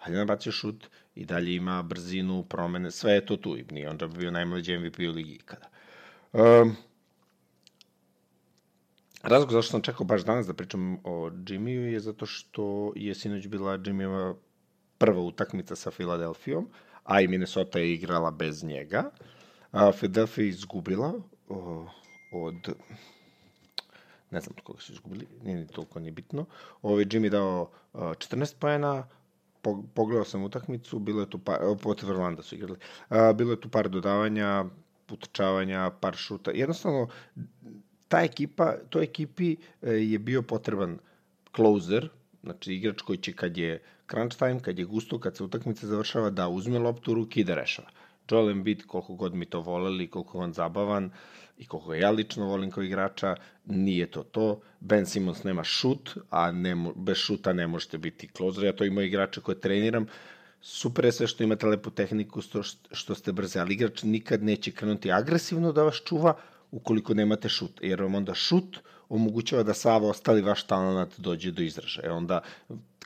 podvreda, 0.00 0.04
hajde 0.04 0.18
nabacio 0.18 0.52
šut 0.52 0.88
i 1.14 1.24
dalje 1.24 1.54
ima 1.54 1.82
brzinu, 1.82 2.44
promene, 2.44 2.90
sve 2.90 3.12
je 3.12 3.26
to 3.26 3.36
tu. 3.36 3.56
I 3.56 3.64
nije 3.70 3.90
on 3.90 3.98
da 3.98 4.06
bio 4.06 4.30
najmlađi 4.30 4.78
MVP 4.78 4.98
u 4.98 5.12
ligi 5.12 5.32
ikada. 5.32 5.68
Um, 6.32 6.76
Razlog 9.22 9.52
zašto 9.52 9.70
sam 9.70 9.82
čekao 9.82 10.06
baš 10.06 10.24
danas 10.24 10.46
da 10.46 10.54
pričam 10.54 10.96
o 11.04 11.30
Jimmyu 11.30 11.92
je 11.92 12.00
zato 12.00 12.26
što 12.26 12.92
je 12.96 13.14
sinoć 13.14 13.46
bila 13.46 13.78
Jimmyva 13.78 14.34
prva 14.98 15.20
utakmica 15.20 15.76
sa 15.76 15.90
Filadelfijom, 15.90 16.68
a 17.04 17.20
i 17.20 17.28
Minnesota 17.28 17.78
je 17.78 17.92
igrala 17.92 18.30
bez 18.30 18.64
njega. 18.64 19.10
A, 19.72 19.92
Philadelphia 19.92 20.44
je 20.44 20.48
izgubila 20.48 21.12
o, 21.48 21.86
od 22.32 22.72
ne 24.30 24.40
znam 24.40 24.56
koga 24.64 24.80
su 24.80 24.92
izgubili, 24.92 25.26
nije 25.42 25.56
ni 25.56 25.66
toliko 25.66 26.00
ni 26.00 26.10
bitno. 26.10 26.46
Ovo 26.82 27.00
je 27.00 27.06
Jimmy 27.06 27.28
dao 27.28 27.70
14 27.92 28.54
pojena, 28.58 29.06
pogledao 29.94 30.24
sam 30.24 30.44
utakmicu, 30.44 30.98
bilo 30.98 31.20
je 31.20 31.30
tu 31.30 31.38
par, 31.38 31.58
protiv 31.82 32.10
Orlanda 32.10 32.42
su 32.42 32.54
igrali, 32.54 32.78
bilo 33.34 33.50
je 33.50 33.60
tu 33.60 33.68
par 33.68 33.88
dodavanja, 33.88 34.64
utrčavanja, 35.10 35.90
par 36.00 36.16
šuta. 36.16 36.50
Jednostavno, 36.50 37.08
ta 38.08 38.20
ekipa, 38.22 38.74
toj 38.90 39.04
ekipi 39.04 39.56
e, 39.82 39.92
je 39.92 40.18
bio 40.18 40.42
potreban 40.42 40.98
closer, 41.56 42.08
znači 42.42 42.74
igrač 42.74 43.02
koji 43.02 43.18
će 43.18 43.32
kad 43.32 43.56
je 43.56 43.82
crunch 44.10 44.38
time, 44.38 44.60
kad 44.60 44.78
je 44.78 44.84
gusto, 44.84 45.18
kad 45.18 45.36
se 45.36 45.44
utakmica 45.44 45.86
završava, 45.86 46.30
da 46.30 46.48
uzme 46.48 46.78
loptu 46.78 47.12
u 47.12 47.14
ruki 47.14 47.40
i 47.40 47.44
da 47.44 47.54
rešava. 47.54 47.88
Joel 48.30 48.50
Embiid, 48.50 48.86
koliko 48.86 49.14
god 49.14 49.34
mi 49.34 49.46
to 49.46 49.60
voleli, 49.60 50.10
koliko 50.10 50.38
on 50.38 50.52
zabavan 50.52 51.10
i 51.60 51.66
koliko 51.66 51.94
ja 51.94 52.10
lično 52.10 52.46
volim 52.46 52.70
kao 52.70 52.82
igrača, 52.82 53.36
nije 53.66 54.06
to 54.10 54.22
to. 54.22 54.60
Ben 54.80 55.06
Simmons 55.06 55.44
nema 55.44 55.64
šut, 55.64 56.16
a 56.30 56.52
ne, 56.52 56.74
bez 56.96 57.16
šuta 57.16 57.52
ne 57.52 57.66
možete 57.66 57.98
biti 57.98 58.28
closer. 58.36 58.64
Ja 58.64 58.72
to 58.76 58.84
imam 58.84 59.04
igrača 59.04 59.40
koje 59.40 59.60
treniram. 59.60 60.06
Super 60.60 61.04
je 61.04 61.12
sve 61.12 61.26
što 61.26 61.44
imate 61.44 61.66
lepu 61.66 61.90
tehniku, 61.90 62.40
što, 62.40 62.62
što 62.92 63.14
ste 63.14 63.32
brze, 63.32 63.60
ali 63.60 63.74
igrač 63.74 64.02
nikad 64.02 64.42
neće 64.42 64.72
krenuti 64.72 65.12
agresivno 65.12 65.72
da 65.72 65.82
vas 65.82 66.00
čuva 66.04 66.34
ukoliko 66.70 67.14
nemate 67.14 67.48
šut, 67.48 67.80
jer 67.82 68.02
vam 68.02 68.14
onda 68.14 68.34
šut 68.34 68.78
omogućava 69.08 69.62
da 69.62 69.74
sav 69.74 70.04
ostali 70.04 70.42
vaš 70.42 70.62
talent 70.62 71.20
dođe 71.20 71.50
do 71.50 71.62
izražaja. 71.62 72.14
Onda 72.14 72.40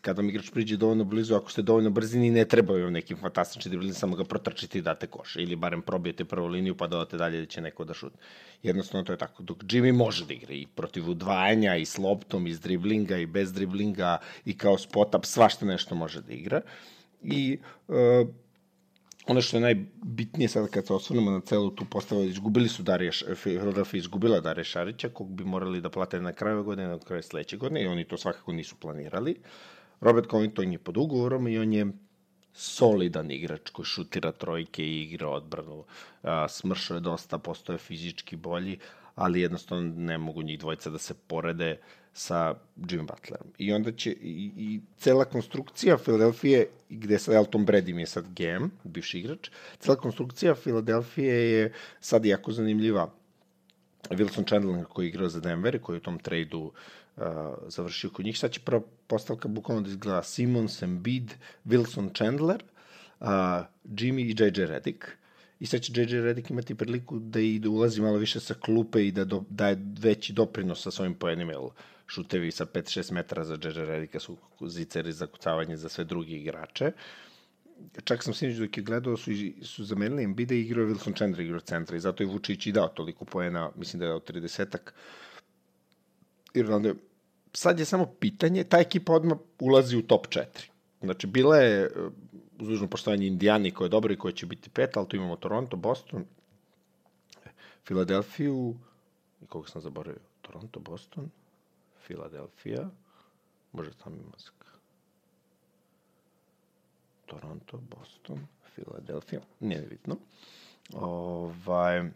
kada 0.05 0.21
vam 0.21 0.29
igrač 0.29 0.51
priđe 0.51 0.77
dovoljno 0.77 1.05
blizu, 1.05 1.35
ako 1.35 1.51
ste 1.51 1.63
dovoljno 1.63 1.91
brzini, 1.91 2.31
ne 2.31 2.45
treba 2.45 2.77
vam 2.77 2.93
nekim 2.93 3.17
fantastičnim 3.17 3.71
dribling, 3.71 3.97
samo 3.97 4.17
ga 4.17 4.25
protrčite 4.25 4.79
i 4.79 4.83
date 4.83 5.07
koš. 5.07 5.37
Ili 5.41 5.57
barem 5.57 5.83
probijete 5.83 6.25
prvu 6.25 6.47
liniju 6.47 6.77
pa 6.77 6.87
dodate 6.87 7.17
dalje 7.17 7.41
da 7.41 7.47
će 7.47 7.61
neko 7.61 7.85
da 7.85 7.95
šutne. 7.95 8.21
Jednostavno 8.63 9.05
to 9.05 9.13
je 9.13 9.19
tako. 9.19 9.43
Dok 9.43 9.65
Jimmy 9.65 9.93
može 9.93 10.27
da 10.27 10.35
igra 10.35 10.55
i 10.55 10.67
protiv 10.67 11.11
udvajanja, 11.11 11.77
i 11.77 11.85
s 11.85 11.99
loptom, 11.99 12.47
i 12.47 12.55
s 12.55 12.61
driblinga, 12.61 13.17
i 13.17 13.27
bez 13.27 13.53
driblinga, 13.53 14.19
i 14.45 14.59
kao 14.59 14.77
spot-up, 14.77 15.25
svašta 15.25 15.67
nešto 15.67 15.95
može 15.95 16.23
da 16.23 16.33
igra. 16.33 16.61
I 17.23 17.59
uh, 17.89 18.29
ono 19.27 19.41
što 19.41 19.57
je 19.57 19.61
najbitnije 19.61 20.49
sada 20.49 20.69
kad 20.69 20.87
se 20.87 20.93
osvrnemo 20.93 21.31
na 21.31 21.41
celu 21.41 21.71
tu 21.71 21.85
postavu, 21.91 22.25
izgubili 22.25 22.69
su 22.69 22.83
Darija, 22.83 23.13
Philadelphia 23.43 23.99
izgubila 23.99 24.41
Darija 24.41 24.65
Šarića, 24.65 25.09
kog 25.09 25.31
bi 25.33 25.45
morali 25.45 25.81
da 25.81 25.91
plate 25.91 26.21
na 26.21 26.33
kraju 26.33 26.65
godine, 26.65 26.89
na 26.89 26.99
kraju 26.99 27.23
sledeće 27.23 27.57
godine, 27.57 27.83
i 27.83 27.87
oni 27.87 28.05
to 28.05 28.17
svakako 28.17 28.53
nisu 28.53 28.77
planirali. 28.81 29.37
Robert 30.05 30.31
Covington 30.31 30.73
je 30.73 30.79
pod 30.79 30.97
ugovorom 30.97 31.49
i 31.49 31.59
on 31.59 31.73
je 31.73 31.87
solidan 32.53 33.31
igrač 33.31 33.71
koji 33.71 33.87
šutira 33.87 34.33
trojke 34.33 34.85
i 34.85 35.03
igra 35.03 35.29
odbranu. 35.29 35.85
Smršao 36.49 36.95
je 36.95 37.01
dosta, 37.01 37.39
postoje 37.39 37.79
fizički 37.79 38.37
bolji, 38.37 38.79
ali 39.15 39.41
jednostavno 39.41 39.95
ne 39.97 40.19
mogu 40.19 40.43
njih 40.43 40.59
dvojica 40.59 40.91
da 40.91 40.99
se 40.99 41.15
porede 41.27 41.79
sa 42.13 42.55
Jimmy 42.77 43.07
Butlerom. 43.07 43.49
I 43.59 43.73
onda 43.73 43.93
će, 43.93 44.11
i, 44.11 44.51
i 44.57 44.81
cela 44.99 45.25
konstrukcija 45.25 45.99
Filadelfije, 45.99 46.69
gde 46.89 47.19
sad 47.19 47.35
Elton 47.35 47.67
Brady 47.67 47.95
mi 47.95 48.03
je 48.03 48.07
sad 48.07 48.25
GM, 48.29 48.69
bivši 48.85 49.19
igrač, 49.19 49.51
cela 49.79 49.97
konstrukcija 49.97 50.55
Filadelfije 50.55 51.35
je 51.53 51.73
sad 52.01 52.25
jako 52.25 52.53
zanimljiva. 52.53 53.11
Wilson 54.11 54.47
Chandler 54.47 54.85
koji 54.85 55.07
je 55.07 55.09
igrao 55.09 55.29
za 55.29 55.41
Denver, 55.41 55.81
koji 55.81 55.97
je 55.97 55.99
u 55.99 56.03
tom 56.03 56.19
tradu 56.19 56.61
uh, 56.61 56.73
završio 57.69 58.11
kod 58.11 58.25
njih, 58.25 58.39
sad 58.39 58.51
će 58.51 58.61
prva 58.61 58.83
postavka 59.07 59.49
bukvalno 59.49 59.83
da 59.83 59.91
izgleda 59.91 60.23
Simons, 60.23 60.83
Embiid, 60.83 61.33
Wilson 61.65 62.15
Chandler, 62.17 62.63
uh, 63.21 63.27
Jimmy 63.85 64.21
i 64.21 64.37
JJ 64.39 64.67
Redick. 64.67 65.05
I 65.61 65.67
sad 65.67 65.81
će 65.81 65.93
JJ 65.93 66.21
Redick 66.21 66.51
imati 66.51 66.75
priliku 66.75 67.19
da 67.19 67.41
i 67.41 67.59
da 67.59 67.71
ulazi 67.71 68.01
malo 68.01 68.17
više 68.17 68.41
sa 68.41 68.55
klupe 68.55 69.07
i 69.07 69.13
da 69.13 69.25
do, 69.25 69.45
daje 69.51 69.79
veći 69.99 70.33
doprinos 70.33 70.83
sa 70.83 70.91
svojim 70.91 71.15
poenima, 71.15 71.53
jer 71.53 71.61
šutevi 72.07 72.51
sa 72.51 72.67
5-6 72.67 73.13
metara 73.13 73.45
za 73.45 73.57
Džeđe 73.57 73.85
Redika 73.85 74.21
su 74.21 74.37
ziceri 74.67 75.13
za 75.13 75.27
kucavanje 75.27 75.77
za 75.77 75.89
sve 75.89 76.05
drugi 76.05 76.35
igrače. 76.35 76.93
Čak 78.05 78.23
sam 78.23 78.35
sinoć 78.35 78.57
dok 78.57 78.77
je 78.77 78.83
gledao 78.83 79.17
su, 79.17 79.31
su 79.63 79.85
zamenili 79.85 80.25
Embiida 80.25 80.55
i 80.55 80.61
igrao 80.61 80.87
Wilson 80.87 81.17
Chandler 81.17 81.41
igrao 81.41 81.61
centra 81.61 81.97
i 81.97 82.01
zato 82.01 82.23
je 82.23 82.27
Vučić 82.27 82.67
i 82.67 82.73
dao 82.73 82.89
toliko 82.89 83.25
poena, 83.25 83.71
mislim 83.77 84.01
da 84.01 84.07
je 84.07 84.15
od 84.15 84.31
30-ak. 84.31 84.93
Irlande. 86.55 86.95
Sad 87.53 87.79
je 87.79 87.85
samo 87.85 88.07
pitanje, 88.21 88.65
ta 88.65 88.79
ekipa 88.79 89.13
odmah 89.13 89.39
ulazi 89.61 89.97
u 89.97 90.03
top 90.03 90.27
4. 90.27 90.45
Znači, 91.03 91.27
bila 91.27 91.57
je 91.57 91.91
uz 92.61 92.69
dužno 92.69 92.89
poštovanje 92.89 93.27
Indijani 93.27 93.71
koja 93.71 93.87
je 93.87 93.91
dobra 93.91 94.13
i 94.13 94.17
koja 94.17 94.33
će 94.33 94.47
biti 94.47 94.71
pet, 94.71 94.97
ali 94.97 95.09
tu 95.09 95.17
imamo 95.17 95.37
Toronto, 95.37 95.77
Boston, 95.77 96.25
Filadelfiju, 97.87 98.75
i 99.43 99.47
koga 99.47 99.69
sam 99.69 99.83
zaboravio, 99.83 100.21
Toronto, 100.43 100.81
Boston, 100.81 101.31
Filadelfija, 102.07 102.91
može 103.73 103.91
tamo 104.05 104.17
ima 104.17 104.33
Toronto, 107.27 107.81
Boston, 107.97 108.47
Filadelfija, 108.75 109.41
nije 109.61 109.83
bitno. 109.83 110.17
Ovaj, 110.93 112.11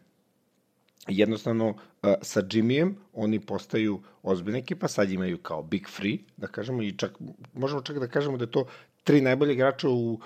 jednostavno 1.09 1.69
uh, 1.69 1.77
sa 2.23 2.43
Jimmyjem 2.43 2.95
oni 3.15 3.41
postaju 3.41 4.03
ozbiljna 4.23 4.59
ekipa, 4.59 4.89
sad 4.89 5.11
imaju 5.11 5.39
kao 5.39 5.63
big 5.63 5.89
free, 5.89 6.19
da 6.37 6.47
kažemo, 6.47 6.83
i 6.83 6.93
čak, 6.93 7.13
možemo 7.55 7.83
čak 7.83 7.99
da 7.99 8.09
kažemo 8.09 8.37
da 8.37 8.45
je 8.45 8.51
to 8.51 8.67
tri 9.05 9.21
najbolje 9.21 9.53
igrača 9.53 9.89
u 9.89 10.21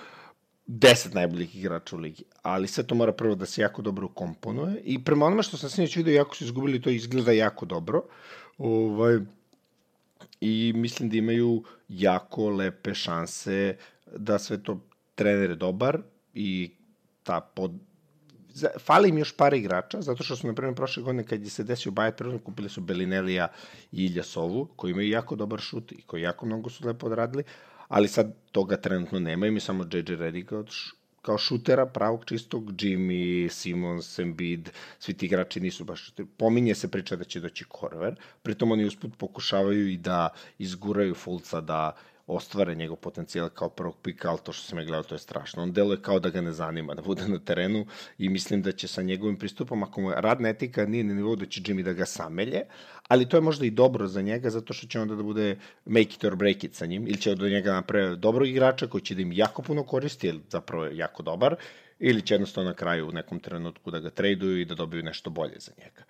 deset 0.67 1.13
najboljih 1.13 1.55
igrača 1.55 1.95
u 1.95 1.99
ligi. 1.99 2.23
Ali 2.41 2.67
sve 2.67 2.83
to 2.87 2.95
mora 2.95 3.11
prvo 3.11 3.35
da 3.35 3.45
se 3.45 3.61
jako 3.61 3.81
dobro 3.81 4.07
komponuje 4.07 4.81
i 4.83 5.03
prema 5.03 5.25
onome 5.25 5.43
što 5.43 5.57
sam 5.57 5.69
sinoć 5.69 5.95
vidio, 5.95 6.13
jako 6.13 6.35
su 6.35 6.43
izgubili, 6.43 6.81
to 6.81 6.89
izgleda 6.89 7.31
jako 7.31 7.65
dobro. 7.65 8.03
Ovaj, 8.57 9.19
I 10.41 10.73
mislim 10.75 11.09
da 11.09 11.17
imaju 11.17 11.63
jako 11.87 12.49
lepe 12.49 12.93
šanse 12.93 13.77
da 14.15 14.39
sve 14.39 14.63
to 14.63 14.79
trener 15.15 15.49
je 15.49 15.55
dobar 15.55 16.01
i 16.33 16.71
ta 17.23 17.41
pod, 17.41 17.71
fali 18.79 19.09
im 19.09 19.17
još 19.17 19.37
par 19.37 19.53
igrača, 19.53 20.01
zato 20.01 20.23
što 20.23 20.35
su, 20.35 20.47
na 20.47 20.53
primjer, 20.53 20.75
prošle 20.75 21.03
godine 21.03 21.23
kad 21.23 21.43
je 21.43 21.49
se 21.49 21.63
desio 21.63 21.91
Bajet 21.91 22.17
prvo, 22.17 22.39
kupili 22.39 22.69
su 22.69 22.81
Belinelija 22.81 23.47
i 23.91 24.05
Iljasovu, 24.05 24.67
koji 24.75 24.91
imaju 24.91 25.09
jako 25.09 25.35
dobar 25.35 25.59
šut 25.59 25.91
i 25.91 26.01
koji 26.01 26.21
jako 26.21 26.45
mnogo 26.45 26.69
su 26.69 26.87
lepo 26.87 27.05
odradili, 27.05 27.43
ali 27.87 28.07
sad 28.07 28.35
toga 28.51 28.77
trenutno 28.77 29.19
nema, 29.19 29.51
mi 29.51 29.59
samo 29.59 29.83
JJ 29.83 30.15
Redick 30.15 30.51
kao 31.23 31.37
šutera 31.37 31.85
pravog 31.85 32.25
čistog, 32.25 32.71
Jimmy, 32.71 33.49
Simons, 33.49 34.19
Embiid, 34.19 34.69
svi 34.99 35.13
ti 35.13 35.25
igrači 35.25 35.59
nisu 35.59 35.83
baš... 35.83 36.13
Pominje 36.37 36.75
se 36.75 36.87
priča 36.91 37.15
da 37.15 37.23
će 37.23 37.39
doći 37.39 37.65
Korver, 37.69 38.15
pritom 38.41 38.71
oni 38.71 38.85
usput 38.85 39.11
pokušavaju 39.17 39.87
i 39.89 39.97
da 39.97 40.29
izguraju 40.57 41.15
Fulca 41.15 41.61
da 41.61 41.95
ostvare 42.27 42.75
njegov 42.75 42.97
potencijal 42.97 43.49
kao 43.49 43.69
prvog 43.69 43.97
pika, 44.03 44.29
ali 44.29 44.39
to 44.43 44.53
što 44.53 44.67
sam 44.67 44.79
je 44.79 44.85
gledao, 44.85 45.03
to 45.03 45.15
je 45.15 45.19
strašno. 45.19 45.63
On 45.63 45.71
deluje 45.73 46.01
kao 46.01 46.19
da 46.19 46.29
ga 46.29 46.41
ne 46.41 46.51
zanima 46.51 46.93
da 46.93 47.01
bude 47.01 47.27
na 47.27 47.39
terenu 47.39 47.85
i 48.17 48.29
mislim 48.29 48.61
da 48.61 48.71
će 48.71 48.87
sa 48.87 49.01
njegovim 49.01 49.37
pristupom, 49.37 49.83
ako 49.83 50.01
mu 50.01 50.09
je 50.09 50.21
radna 50.21 50.49
etika 50.49 50.85
nije 50.85 51.03
na 51.03 51.13
nivou 51.13 51.35
da 51.35 51.45
će 51.45 51.61
Jimmy 51.61 51.83
da 51.83 51.93
ga 51.93 52.05
samelje, 52.05 52.61
ali 53.07 53.29
to 53.29 53.37
je 53.37 53.41
možda 53.41 53.65
i 53.65 53.71
dobro 53.71 54.07
za 54.07 54.21
njega, 54.21 54.49
zato 54.49 54.73
što 54.73 54.87
će 54.87 54.99
onda 54.99 55.15
da 55.15 55.23
bude 55.23 55.57
make 55.85 56.15
it 56.15 56.23
or 56.23 56.35
break 56.35 56.63
it 56.63 56.75
sa 56.75 56.85
njim, 56.85 57.07
ili 57.07 57.17
će 57.17 57.31
od 57.31 57.41
njega 57.41 57.73
napraviti 57.73 58.21
dobrog 58.21 58.47
igrača 58.47 58.87
koji 58.87 59.01
će 59.01 59.15
da 59.15 59.21
im 59.21 59.31
jako 59.31 59.61
puno 59.61 59.83
koristi, 59.83 60.27
jer 60.27 60.39
zapravo 60.49 60.85
je 60.85 60.97
jako 60.97 61.23
dobar, 61.23 61.55
ili 61.99 62.21
će 62.21 62.33
jednostavno 62.33 62.69
na 62.69 62.75
kraju 62.75 63.07
u 63.07 63.11
nekom 63.11 63.39
trenutku 63.39 63.91
da 63.91 63.99
ga 63.99 64.09
traduju 64.09 64.61
i 64.61 64.65
da 64.65 64.75
dobiju 64.75 65.03
nešto 65.03 65.29
bolje 65.29 65.59
za 65.59 65.71
njega. 65.77 66.03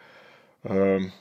Um, 0.64 1.12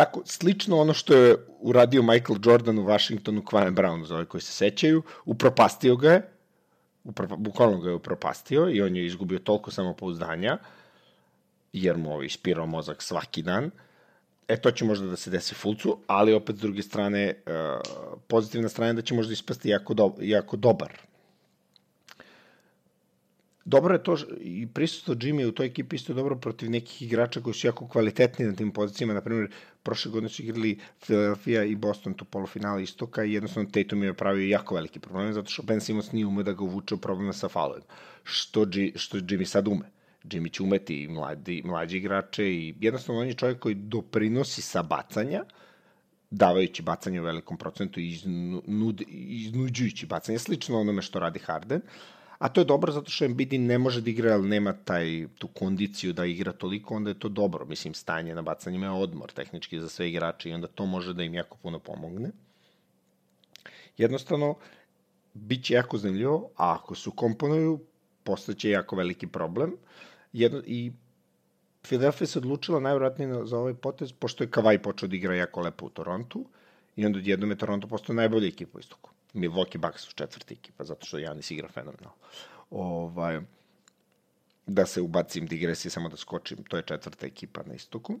tako, 0.00 0.22
slično 0.24 0.78
ono 0.78 0.94
što 0.94 1.14
je 1.14 1.36
uradio 1.60 2.02
Michael 2.02 2.38
Jordan 2.44 2.78
u 2.78 2.84
Washingtonu 2.84 3.42
Kwame 3.42 3.74
Brown, 3.74 4.04
za 4.04 4.14
ove 4.14 4.24
koji 4.24 4.40
se 4.40 4.52
sećaju, 4.52 5.02
upropastio 5.24 5.96
ga 5.96 6.12
je, 6.12 6.22
upropa, 7.04 7.36
bukvalno 7.36 7.80
ga 7.80 7.88
je 7.88 7.94
upropastio 7.94 8.70
i 8.70 8.82
on 8.82 8.96
je 8.96 9.06
izgubio 9.06 9.38
toliko 9.38 9.70
samopouzdanja, 9.70 10.58
jer 11.72 11.96
mu 11.96 12.14
ovaj 12.14 12.26
ispirao 12.26 12.66
mozak 12.66 13.02
svaki 13.02 13.42
dan. 13.42 13.70
E, 14.48 14.56
to 14.56 14.70
će 14.70 14.84
možda 14.84 15.06
da 15.06 15.16
se 15.16 15.30
desi 15.30 15.54
Fulcu, 15.54 15.98
ali 16.06 16.34
opet 16.34 16.56
s 16.56 16.60
druge 16.60 16.82
strane, 16.82 17.34
uh, 17.46 17.80
pozitivna 18.28 18.68
strana 18.68 18.88
je 18.88 19.02
da 19.02 19.02
će 19.02 19.14
možda 19.14 19.32
ispasti 19.32 19.68
jako, 19.68 19.94
do, 19.94 20.14
jako 20.20 20.56
dobar 20.56 21.09
dobro 23.64 23.94
je 23.94 24.02
to 24.02 24.16
i 24.40 24.66
prisustvo 24.66 25.14
Jimmy 25.14 25.48
u 25.48 25.52
toj 25.52 25.66
ekipi 25.66 25.96
isto 25.96 26.14
dobro 26.14 26.36
protiv 26.36 26.70
nekih 26.70 27.02
igrača 27.02 27.40
koji 27.40 27.54
su 27.54 27.66
jako 27.66 27.88
kvalitetni 27.88 28.46
na 28.46 28.52
tim 28.52 28.70
pozicijama. 28.72 29.14
Na 29.14 29.20
primjer, 29.20 29.50
prošle 29.82 30.10
godine 30.10 30.28
su 30.28 30.42
igrali 30.42 30.78
Philadelphia 31.00 31.64
i 31.64 31.76
Boston 31.76 32.14
to 32.14 32.24
polufinale 32.24 32.82
istoka 32.82 33.24
i 33.24 33.32
jednostavno 33.32 33.70
Tatum 33.70 34.02
je 34.02 34.14
pravio 34.14 34.48
jako 34.48 34.74
veliki 34.74 35.00
problem 35.00 35.32
zato 35.32 35.50
što 35.50 35.62
Ben 35.62 35.80
Simmons 35.80 36.12
nije 36.12 36.26
ume 36.26 36.42
da 36.42 36.52
ga 36.52 36.64
uvuče 36.64 36.94
u 36.94 36.98
problema 36.98 37.32
sa 37.32 37.48
faulovima. 37.48 37.86
Što, 38.22 38.64
G, 38.64 38.92
što 38.96 39.18
Jimmy 39.18 39.44
sad 39.44 39.68
ume. 39.68 39.90
Jimmy 40.24 40.52
će 40.52 40.62
umeti 40.62 41.02
i 41.02 41.08
mladi, 41.08 41.62
mlađi 41.64 41.96
igrače 41.96 42.50
i 42.50 42.74
jednostavno 42.80 43.20
on 43.20 43.26
je 43.26 43.34
čovjek 43.34 43.58
koji 43.58 43.74
doprinosi 43.74 44.62
sa 44.62 44.82
bacanja, 44.82 45.44
davajući 46.30 46.82
bacanje 46.82 47.20
u 47.20 47.24
velikom 47.24 47.56
procentu 47.56 48.00
i 48.00 48.08
iznud, 48.08 49.02
iznuđujući 49.08 50.06
bacanje, 50.06 50.38
slično 50.38 50.80
onome 50.80 51.02
što 51.02 51.18
radi 51.18 51.38
Harden. 51.38 51.80
Uh, 51.84 52.19
a 52.40 52.48
to 52.48 52.60
je 52.60 52.64
dobro 52.64 52.92
zato 52.92 53.10
što 53.10 53.24
Embiid 53.24 53.52
ne 53.52 53.78
može 53.78 54.00
da 54.00 54.10
igra, 54.10 54.32
ali 54.34 54.48
nema 54.48 54.72
taj, 54.72 55.26
tu 55.38 55.48
kondiciju 55.48 56.12
da 56.12 56.24
igra 56.24 56.52
toliko, 56.52 56.94
onda 56.96 57.10
je 57.10 57.18
to 57.18 57.28
dobro. 57.28 57.64
Mislim, 57.64 57.94
stanje 57.94 58.34
na 58.34 58.42
bacanjima 58.42 58.86
je 58.86 58.92
odmor 58.92 59.32
tehnički 59.32 59.80
za 59.80 59.88
sve 59.88 60.08
igrače 60.08 60.50
i 60.50 60.52
onda 60.52 60.66
to 60.66 60.86
može 60.86 61.12
da 61.14 61.22
im 61.22 61.34
jako 61.34 61.56
puno 61.62 61.78
pomogne. 61.78 62.30
Jednostavno, 63.98 64.54
bit 65.34 65.64
će 65.64 65.74
jako 65.74 65.98
zanimljivo, 65.98 66.50
a 66.56 66.72
ako 66.80 66.94
su 66.94 67.10
komponuju, 67.10 67.80
postaće 68.24 68.70
jako 68.70 68.96
veliki 68.96 69.26
problem. 69.26 69.76
Jedno, 70.32 70.62
I 70.66 70.92
Philadelphia 71.82 72.26
se 72.26 72.38
odlučila 72.38 72.80
najvjerojatnije 72.80 73.46
za 73.46 73.58
ovaj 73.58 73.74
potez, 73.74 74.12
pošto 74.12 74.44
je 74.44 74.50
Kavaj 74.50 74.82
počeo 74.82 75.08
da 75.08 75.16
igra 75.16 75.34
jako 75.34 75.60
lepo 75.60 75.86
u 75.86 75.90
Torontu, 75.90 76.44
i 76.96 77.06
onda 77.06 77.18
odjednom 77.18 77.50
je 77.50 77.58
Toronto 77.58 77.88
postao 77.88 78.14
najbolja 78.14 78.48
ekipa 78.48 78.78
u 78.78 78.80
istoku. 78.80 79.10
Milwaukee 79.34 79.78
Bucks 79.78 80.02
su 80.02 80.12
četvrta 80.14 80.54
ekipa, 80.54 80.84
zato 80.84 81.06
što 81.06 81.18
Janis 81.18 81.50
igra 81.50 81.68
fenomenalno. 81.68 82.14
Ovaj, 82.70 83.40
da 84.66 84.86
se 84.86 85.00
ubacim 85.00 85.46
digresije, 85.46 85.90
samo 85.90 86.08
da 86.08 86.16
skočim, 86.16 86.64
to 86.68 86.76
je 86.76 86.82
četvrta 86.82 87.26
ekipa 87.26 87.62
na 87.66 87.74
istoku. 87.74 88.20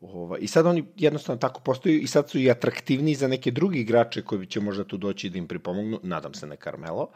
Ovaj, 0.00 0.38
I 0.42 0.46
sad 0.46 0.66
oni 0.66 0.84
jednostavno 0.96 1.40
tako 1.40 1.60
postaju 1.60 2.00
i 2.00 2.06
sad 2.06 2.30
su 2.30 2.38
i 2.38 2.50
atraktivniji 2.50 3.14
za 3.14 3.28
neke 3.28 3.50
drugi 3.50 3.80
igrače 3.80 4.22
koji 4.22 4.46
će 4.46 4.60
možda 4.60 4.84
tu 4.84 4.96
doći 4.96 5.30
da 5.30 5.38
im 5.38 5.48
pripomognu, 5.48 6.00
nadam 6.02 6.34
se 6.34 6.46
ne 6.46 6.56
Carmelo. 6.56 7.08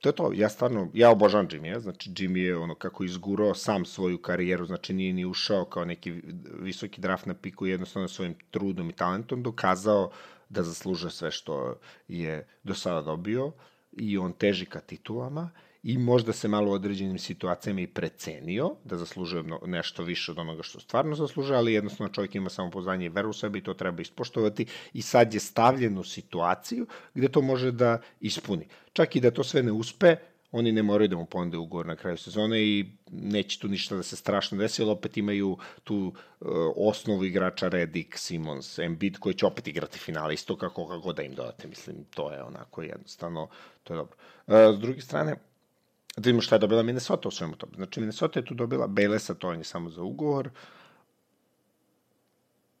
To 0.00 0.08
je 0.08 0.12
to, 0.12 0.32
ja 0.34 0.48
stvarno, 0.48 0.90
ja 0.94 1.10
obožavam 1.10 1.48
Jimmy, 1.48 1.78
znači 1.78 2.10
Jimmy 2.10 2.36
je 2.36 2.56
ono 2.56 2.74
kako 2.74 3.04
izgurao 3.04 3.54
sam 3.54 3.84
svoju 3.84 4.18
karijeru, 4.18 4.66
znači 4.66 4.94
nije 4.94 5.12
ni 5.12 5.24
ušao 5.24 5.64
kao 5.64 5.84
neki 5.84 6.22
visoki 6.60 7.00
draft 7.00 7.26
na 7.26 7.34
piku, 7.34 7.66
jednostavno 7.66 8.08
svojim 8.08 8.34
trudom 8.50 8.90
i 8.90 8.92
talentom 8.92 9.42
dokazao 9.42 10.10
da 10.48 10.62
zaslužuje 10.62 11.10
sve 11.10 11.30
što 11.30 11.78
je 12.08 12.46
do 12.62 12.74
sada 12.74 13.02
dobio 13.02 13.52
i 13.92 14.18
on 14.18 14.32
teži 14.32 14.66
ka 14.66 14.80
titulama 14.80 15.50
i 15.82 15.98
možda 15.98 16.32
se 16.32 16.48
malo 16.48 16.70
u 16.70 16.74
određenim 16.74 17.18
situacijama 17.18 17.80
i 17.80 17.86
precenio 17.86 18.70
da 18.84 18.96
zaslužuje 18.96 19.44
nešto 19.66 20.02
više 20.02 20.32
od 20.32 20.38
onoga 20.38 20.62
što 20.62 20.80
stvarno 20.80 21.14
zaslužuje, 21.14 21.56
ali 21.56 21.72
jednostavno 21.72 22.12
čovjek 22.12 22.34
ima 22.34 22.50
samopoznanje 22.50 23.06
i 23.06 23.08
veru 23.08 23.30
u 23.30 23.32
sebe 23.32 23.58
i 23.58 23.62
to 23.62 23.74
treba 23.74 24.02
ispoštovati 24.02 24.66
i 24.92 25.02
sad 25.02 25.34
je 25.34 25.40
stavljen 25.40 25.98
u 25.98 26.04
situaciju 26.04 26.86
gde 27.14 27.28
to 27.28 27.42
može 27.42 27.70
da 27.70 28.00
ispuni. 28.20 28.66
Čak 28.92 29.16
i 29.16 29.20
da 29.20 29.30
to 29.30 29.44
sve 29.44 29.62
ne 29.62 29.72
uspe, 29.72 30.16
oni 30.52 30.72
ne 30.72 30.82
moraju 30.82 31.08
da 31.08 31.16
mu 31.16 31.26
ponude 31.26 31.56
ugovor 31.56 31.86
na 31.86 31.96
kraju 31.96 32.16
sezone 32.16 32.62
i 32.62 32.86
neće 33.10 33.58
tu 33.58 33.68
ništa 33.68 33.96
da 33.96 34.02
se 34.02 34.16
strašno 34.16 34.58
desi, 34.58 34.82
ali 34.82 34.90
opet 34.90 35.16
imaju 35.16 35.56
tu 35.84 35.96
uh, 36.40 36.48
osnovu 36.76 37.24
igrača 37.24 37.68
Redick, 37.68 38.18
Simons, 38.18 38.78
Embiid 38.78 39.18
koji 39.18 39.34
će 39.34 39.46
opet 39.46 39.68
igrati 39.68 39.98
finale, 39.98 40.34
isto 40.34 40.56
kako 40.56 40.88
kako 40.88 41.12
da 41.12 41.22
im 41.22 41.34
dodate, 41.34 41.68
mislim, 41.68 42.04
to 42.10 42.32
je 42.32 42.42
onako 42.42 42.82
jednostavno, 42.82 43.48
to 43.84 43.94
je 43.94 43.96
dobro. 43.96 44.16
Uh, 44.46 44.78
s 44.78 44.80
druge 44.80 45.00
strane, 45.00 45.34
da 46.16 46.22
vidimo 46.22 46.40
šta 46.40 46.54
je 46.54 46.58
dobila 46.58 46.82
Minnesota 46.82 47.28
u 47.28 47.30
svemu 47.30 47.56
tomu. 47.56 47.72
Znači, 47.76 48.00
Minnesota 48.00 48.38
je 48.40 48.44
tu 48.44 48.54
dobila 48.54 48.88
Baylessa, 48.88 49.34
to 49.38 49.52
je 49.52 49.64
samo 49.64 49.90
za 49.90 50.02
ugovor, 50.02 50.46
uh, 50.46 50.77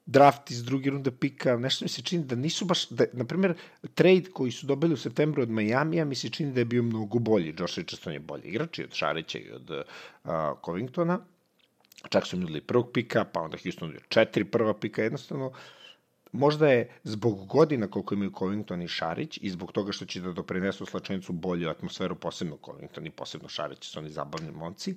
draft 0.08 0.50
iz 0.50 0.64
druge 0.64 0.90
runde 0.90 1.10
pika, 1.10 1.56
nešto 1.56 1.84
mi 1.84 1.88
se 1.88 2.02
čini 2.02 2.24
da 2.24 2.36
nisu 2.36 2.64
baš, 2.64 2.88
da, 2.88 3.04
na 3.12 3.24
primjer, 3.24 3.54
trade 3.94 4.30
koji 4.32 4.50
su 4.50 4.66
dobili 4.66 4.94
u 4.94 4.96
septembru 4.96 5.42
od 5.42 5.50
Majamija 5.50 6.04
mi 6.04 6.14
se 6.14 6.30
čini 6.30 6.52
da 6.52 6.60
je 6.60 6.64
bio 6.64 6.82
mnogo 6.82 7.18
bolji. 7.18 7.54
Josh 7.58 7.78
Richardson 7.78 8.12
je 8.12 8.20
bolji 8.20 8.48
igrač 8.48 8.78
i 8.78 8.84
od 8.84 8.94
Šarića 8.94 9.38
i 9.38 9.50
od 9.50 9.70
uh, 9.70 10.32
Covingtona. 10.64 11.18
Čak 12.08 12.26
su 12.26 12.36
im 12.36 12.60
prvog 12.66 12.90
pika, 12.92 13.24
pa 13.24 13.40
onda 13.40 13.58
Houston 13.62 13.92
je 13.92 14.00
četiri 14.08 14.44
prva 14.44 14.74
pika, 14.74 15.02
jednostavno 15.02 15.52
možda 16.32 16.68
je 16.68 16.88
zbog 17.04 17.46
godina 17.46 17.86
koliko 17.86 18.14
imaju 18.14 18.32
Covington 18.38 18.82
i 18.82 18.88
Šarić 18.88 19.38
i 19.42 19.50
zbog 19.50 19.72
toga 19.72 19.92
što 19.92 20.06
će 20.06 20.20
da 20.20 20.32
doprinesu 20.32 20.86
slačenicu 20.86 21.32
bolju 21.32 21.68
atmosferu, 21.68 22.14
posebno 22.14 22.58
Covington 22.64 23.06
i 23.06 23.10
posebno 23.10 23.48
Šarić, 23.48 23.84
su 23.84 23.98
oni 23.98 24.10
zabavni 24.10 24.50
momci, 24.50 24.96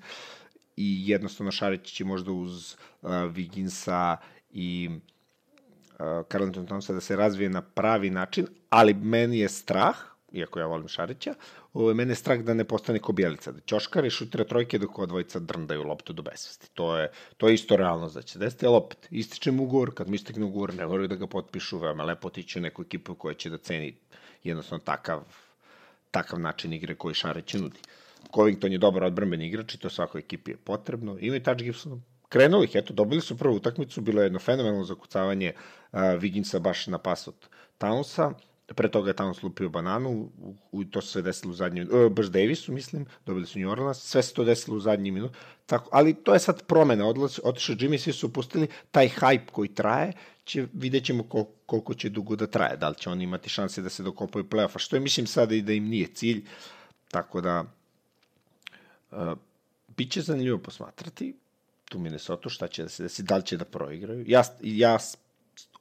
i 0.77 1.10
jednostavno 1.10 1.51
Šarić 1.51 1.91
će 1.91 2.06
možda 2.06 2.32
uz 2.32 2.75
uh, 3.01 3.10
Viginsa 3.32 4.18
i 4.53 4.89
uh, 4.89 6.25
Carl 6.31 6.43
Anthony 6.43 6.67
Townsa 6.67 6.93
da 6.93 7.01
se 7.01 7.15
razvije 7.15 7.50
na 7.50 7.62
pravi 7.62 8.10
način, 8.10 8.48
ali 8.70 8.93
meni 8.93 9.39
je 9.39 9.50
strah, 9.50 9.96
iako 10.31 10.60
ja 10.60 10.65
volim 10.65 10.88
Šarića, 10.88 11.34
ovo 11.74 11.89
je 11.89 11.96
mene 11.96 12.15
strah 12.15 12.39
da 12.39 12.53
ne 12.53 12.63
postane 12.63 13.00
ko 13.00 13.12
Bjelica, 13.12 13.51
da 13.51 13.60
ćoškari 13.60 14.10
šutira 14.10 14.43
trojke 14.43 14.77
dok 14.77 14.98
ova 14.98 15.08
dvojica 15.08 15.39
drndaju 15.39 15.84
loptu 15.84 16.13
do 16.13 16.22
besvesti. 16.22 16.70
To 16.74 16.98
je, 16.98 17.12
to 17.38 17.48
je 17.48 17.53
isto 17.53 17.75
realno 17.75 18.10
da 18.10 18.22
će 18.22 18.39
desiti, 18.39 18.65
ali 18.65 18.75
opet, 18.75 19.08
ističem 19.10 19.60
ugovor, 19.60 19.93
kad 19.93 20.10
mi 20.10 20.15
istekne 20.15 20.46
ugovor, 20.46 20.74
ne 20.74 20.88
moraju 20.88 21.08
da 21.08 21.15
ga 21.15 21.27
potpišu, 21.27 21.79
veoma 21.79 22.03
lepo 22.03 22.27
otići 22.27 22.60
u 22.60 22.62
neku 22.62 22.81
ekipu 22.81 23.15
koja 23.15 23.34
će 23.34 23.50
da 23.50 23.58
ceni 23.58 23.96
jednostavno 24.43 24.84
takav, 24.86 25.24
takav 26.12 26.39
način 26.39 26.74
igre 26.74 26.96
koji 26.96 27.13
Šarić 27.13 27.53
nudi. 27.53 27.79
Covington 28.36 28.72
je 28.72 28.77
dobar 28.77 29.03
odbranbeni 29.03 29.48
igrač 29.48 29.74
i 29.74 29.79
to 29.79 29.89
svakoj 29.89 30.20
ekipi 30.20 30.51
je 30.51 30.58
potrebno. 30.58 31.17
Ima 31.20 31.36
i 31.36 31.43
Touch 31.43 31.63
Gibson. 31.63 32.01
Krenuli 32.31 32.65
ih, 32.65 32.75
eto, 32.79 32.93
dobili 32.93 33.21
su 33.21 33.38
prvu 33.38 33.55
utakmicu, 33.55 34.01
bilo 34.01 34.21
je 34.21 34.25
jedno 34.25 34.39
fenomenalno 34.39 34.85
zakucavanje 34.85 35.53
uh, 35.53 36.00
Viginsa 36.19 36.59
baš 36.59 36.88
na 36.88 36.97
pas 36.97 37.27
od 37.27 37.50
Townsa. 37.79 38.33
Pre 38.75 38.88
toga 38.91 39.09
je 39.09 39.15
tamo 39.15 39.33
slupio 39.33 39.69
bananu, 39.69 40.09
u, 40.39 40.55
u, 40.71 40.83
to 40.83 41.01
se 41.01 41.21
desilo 41.21 41.51
u 41.51 41.55
zadnjem, 41.55 41.89
uh, 41.91 42.11
baš 42.11 42.25
Davisu, 42.31 42.71
mislim, 42.71 43.05
dobili 43.25 43.45
su 43.45 43.59
New 43.59 43.69
Orleans, 43.69 43.97
sve 43.97 44.23
se 44.23 44.33
to 44.33 44.43
desilo 44.43 44.77
u 44.77 44.79
zadnji 44.79 45.11
minut, 45.11 45.35
tako, 45.65 45.89
ali 45.91 46.13
to 46.13 46.33
je 46.33 46.39
sad 46.39 46.63
promena, 46.63 47.07
otišao 47.43 47.75
Jimmy, 47.75 47.97
svi 47.97 48.13
su 48.13 48.33
pustili 48.33 48.67
taj 48.91 49.09
hype 49.09 49.51
koji 49.51 49.73
traje, 49.75 50.13
će, 50.43 50.67
vidjet 50.73 51.05
ćemo 51.05 51.23
kol, 51.23 51.45
koliko 51.65 51.93
će 51.93 52.09
dugo 52.09 52.35
da 52.35 52.47
traje, 52.47 52.77
da 52.77 52.89
li 52.89 52.95
će 52.95 53.09
oni 53.09 53.23
imati 53.23 53.50
šanse 53.50 53.81
da 53.81 53.89
se 53.89 54.03
dokopaju 54.03 54.45
play-offa, 54.45 54.79
što 54.79 54.95
je, 54.95 55.00
mislim, 55.00 55.27
sada 55.27 55.55
i 55.55 55.61
da 55.61 55.73
im 55.73 55.88
nije 55.88 56.07
cilj, 56.07 56.45
tako 57.11 57.41
da, 57.41 57.65
uh, 59.11 59.38
bit 59.97 60.11
će 60.11 60.21
zanimljivo 60.21 60.57
posmatrati, 60.57 61.35
tu 61.91 62.00
Minnesota, 62.00 62.50
šta 62.50 62.67
će 62.67 62.83
da 62.83 62.89
se 62.89 63.03
desi, 63.03 63.24
da 63.24 63.38
li 63.38 63.43
će 63.43 63.57
da 63.57 63.65
proigraju. 63.65 64.24
Ja, 64.27 64.43
ja 64.62 64.98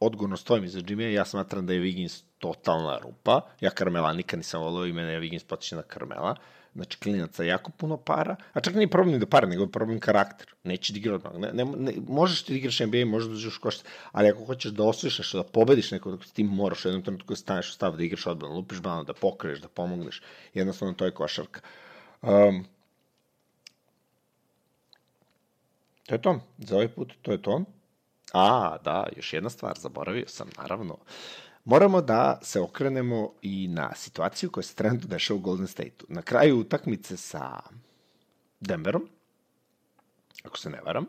odgovorno 0.00 0.36
stojim 0.36 0.64
iza 0.64 0.80
Jimmy, 0.80 1.12
ja 1.14 1.24
smatram 1.24 1.66
da 1.66 1.72
je 1.72 1.80
Wiggins 1.80 2.22
totalna 2.38 2.98
rupa. 2.98 3.40
Ja 3.60 3.70
Karmela 3.70 4.12
nikad 4.12 4.38
nisam 4.38 4.62
volio 4.62 4.86
i 4.86 4.92
mene 4.92 5.12
je 5.12 5.20
Wiggins 5.20 5.44
potiče 5.46 5.76
na 5.76 5.82
Karmela. 5.82 6.34
Znači, 6.74 6.98
klinaca 6.98 7.44
jako 7.44 7.70
puno 7.70 7.96
para, 7.96 8.36
a 8.52 8.60
čak 8.60 8.74
nije 8.74 8.90
problem 8.90 9.20
da 9.20 9.26
para, 9.26 9.48
nego 9.48 9.64
je 9.64 9.72
problem 9.72 10.00
karakter. 10.00 10.52
Neće 10.64 10.92
da 10.92 10.98
igra 10.98 11.14
odmah. 11.14 11.32
Ne, 11.34 11.50
ne, 11.52 11.64
ne, 11.64 11.92
možeš 12.08 12.42
ti 12.42 12.52
da 12.52 12.58
igraš 12.58 12.80
NBA, 12.80 13.04
možeš 13.06 13.28
da 13.28 13.34
uđeš 13.34 13.58
košta, 13.58 13.88
ali 14.12 14.28
ako 14.28 14.44
hoćeš 14.44 14.72
da 14.72 14.84
osvišaš, 14.84 15.32
da 15.32 15.42
pobediš 15.42 15.90
nekog, 15.90 16.24
s 16.24 16.32
tim 16.32 16.46
moraš 16.46 16.84
u 16.84 16.88
jednom 16.88 17.02
trenutku 17.02 17.32
da 17.32 17.36
staneš 17.36 17.70
u 17.70 17.72
stav, 17.72 17.96
da 17.96 18.04
igraš 18.04 18.26
odbranu, 18.26 18.54
lupiš 18.54 18.80
balon, 18.80 19.04
da 19.04 19.14
pokreš, 19.14 19.60
da 19.60 19.68
pomogneš. 19.68 20.22
Jednostavno, 20.54 20.94
to 20.94 21.04
je 21.04 21.10
košarka. 21.10 21.60
Um, 22.22 22.64
to 26.10 26.14
je 26.14 26.22
to. 26.22 26.40
Za 26.58 26.74
ovaj 26.74 26.88
put 26.88 27.12
to 27.22 27.32
je 27.32 27.42
to. 27.42 27.64
A, 28.32 28.76
da, 28.84 29.06
još 29.16 29.32
jedna 29.32 29.50
stvar, 29.50 29.78
zaboravio 29.78 30.28
sam, 30.28 30.48
naravno. 30.58 30.98
Moramo 31.64 32.02
da 32.02 32.38
se 32.42 32.60
okrenemo 32.60 33.32
i 33.42 33.68
na 33.68 33.94
situaciju 33.94 34.50
koja 34.50 34.64
se 34.64 34.74
trenutno 34.74 35.08
dešava 35.08 35.38
u 35.38 35.40
Golden 35.40 35.66
State-u. 35.66 36.06
Na 36.08 36.22
kraju 36.22 36.58
utakmice 36.58 37.16
sa 37.16 37.60
Denverom, 38.60 39.08
ako 40.44 40.58
se 40.58 40.70
ne 40.70 40.80
varam, 40.80 41.06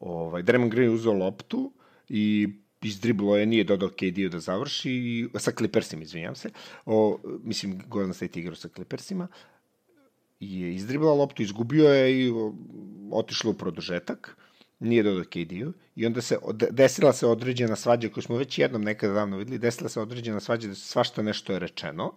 ovaj, 0.00 0.42
Draymond 0.42 0.70
Green 0.70 0.94
uzeo 0.94 1.12
loptu 1.12 1.72
i 2.08 2.48
izdriblo 2.82 3.36
je, 3.36 3.46
nije 3.46 3.64
dodao 3.64 3.88
KD 3.88 4.30
da 4.30 4.40
završi, 4.40 5.28
sa 5.38 5.50
Clippersima, 5.50 6.02
izvinjam 6.02 6.34
se, 6.34 6.50
o, 6.86 7.18
mislim, 7.42 7.82
Golden 7.88 8.14
State 8.14 8.40
igrao 8.40 8.56
sa 8.56 8.68
Clippersima, 8.68 9.28
je 10.40 10.74
izdribla 10.74 11.14
loptu, 11.14 11.42
izgubio 11.42 11.88
je 11.88 12.26
i 12.26 12.32
otišlo 13.12 13.50
u 13.50 13.54
produžetak 13.54 14.36
nije 14.78 15.02
dodao 15.02 15.24
KD-u 15.24 15.72
i 15.94 16.06
onda 16.06 16.20
se 16.20 16.38
desila 16.70 17.12
se 17.12 17.26
određena 17.26 17.76
svađa 17.76 18.08
koju 18.08 18.22
smo 18.22 18.36
već 18.36 18.58
jednom 18.58 18.82
nekada 18.82 19.12
davno 19.12 19.36
videli, 19.36 19.58
desila 19.58 19.88
se 19.88 20.00
određena 20.00 20.40
svađa 20.40 20.68
da 20.68 20.74
svašta 20.74 21.22
nešto 21.22 21.52
je 21.52 21.58
rečeno 21.58 22.12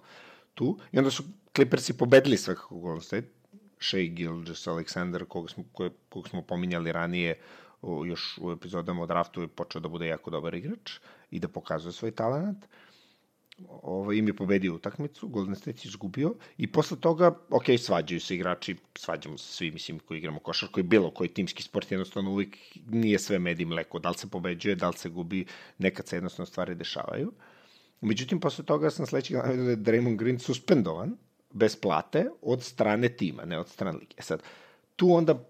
tu 0.54 0.78
i 0.92 0.98
onda 0.98 1.12
su 1.12 1.24
Clippersi 1.56 1.98
pobedili 1.98 2.38
svakako 2.38 2.76
Golden 2.76 3.02
State, 3.02 3.28
Shea 3.80 4.04
Gilgis 4.04 4.68
Alexander, 4.68 5.26
koga 5.26 5.48
smo, 5.48 5.64
koje, 5.74 5.90
koga 6.10 6.30
smo 6.30 6.42
pominjali 6.42 6.92
ranije 6.92 7.40
o, 7.82 8.06
još 8.06 8.38
u 8.42 8.52
epizodama 8.52 9.02
o 9.02 9.06
draftu 9.06 9.42
je 9.42 9.48
počeo 9.48 9.82
da 9.82 9.88
bude 9.88 10.08
jako 10.08 10.30
dobar 10.32 10.56
igrač 10.56 11.00
i 11.32 11.40
da 11.40 11.48
pokazuje 11.48 11.94
svoj 11.94 12.12
talent. 12.12 12.66
Uh, 12.66 12.89
ovaj, 13.68 14.18
im 14.18 14.28
je 14.28 14.36
pobedio 14.36 14.76
utakmicu, 14.76 15.28
Golden 15.28 15.56
State 15.56 15.80
je 15.84 15.90
izgubio 15.90 16.36
i 16.58 16.72
posle 16.72 16.98
toga, 17.00 17.36
ok, 17.50 17.64
svađaju 17.80 18.22
se 18.22 18.36
igrači, 18.36 18.76
svađamo 18.96 19.38
se 19.38 19.54
svi, 19.54 19.72
mislim, 19.72 20.00
koji 20.00 20.18
igramo 20.18 20.40
košar, 20.40 20.70
koji 20.72 20.84
bilo 20.84 21.12
koji 21.12 21.30
timski 21.30 21.64
sport, 21.64 21.92
jednostavno 21.92 22.32
uvijek 22.32 22.58
nije 22.90 23.20
sve 23.20 23.40
med 23.40 23.60
i 23.60 23.66
mleko, 23.66 24.00
da 24.00 24.10
li 24.10 24.18
se 24.18 24.30
pobeđuje, 24.30 24.76
da 24.76 24.88
li 24.88 24.98
se 24.98 25.10
gubi, 25.10 25.46
nekad 25.78 26.08
se 26.08 26.16
jednostavno 26.16 26.46
stvari 26.46 26.76
dešavaju. 26.76 27.34
Međutim, 28.02 28.40
posle 28.40 28.66
toga 28.66 28.90
sam 28.90 29.06
sledećeg 29.06 29.38
dana 29.38 29.64
da 29.64 29.70
je 29.70 29.78
Draymond 29.78 30.16
Green 30.16 30.40
suspendovan, 30.40 31.18
bez 31.54 31.76
plate, 31.76 32.30
od 32.42 32.64
strane 32.64 33.10
tima, 33.10 33.46
ne 33.46 33.60
od 33.60 33.70
strane 33.70 33.98
lige. 33.98 34.16
E 34.18 34.22
sad, 34.22 34.44
tu 34.96 35.14
onda 35.14 35.50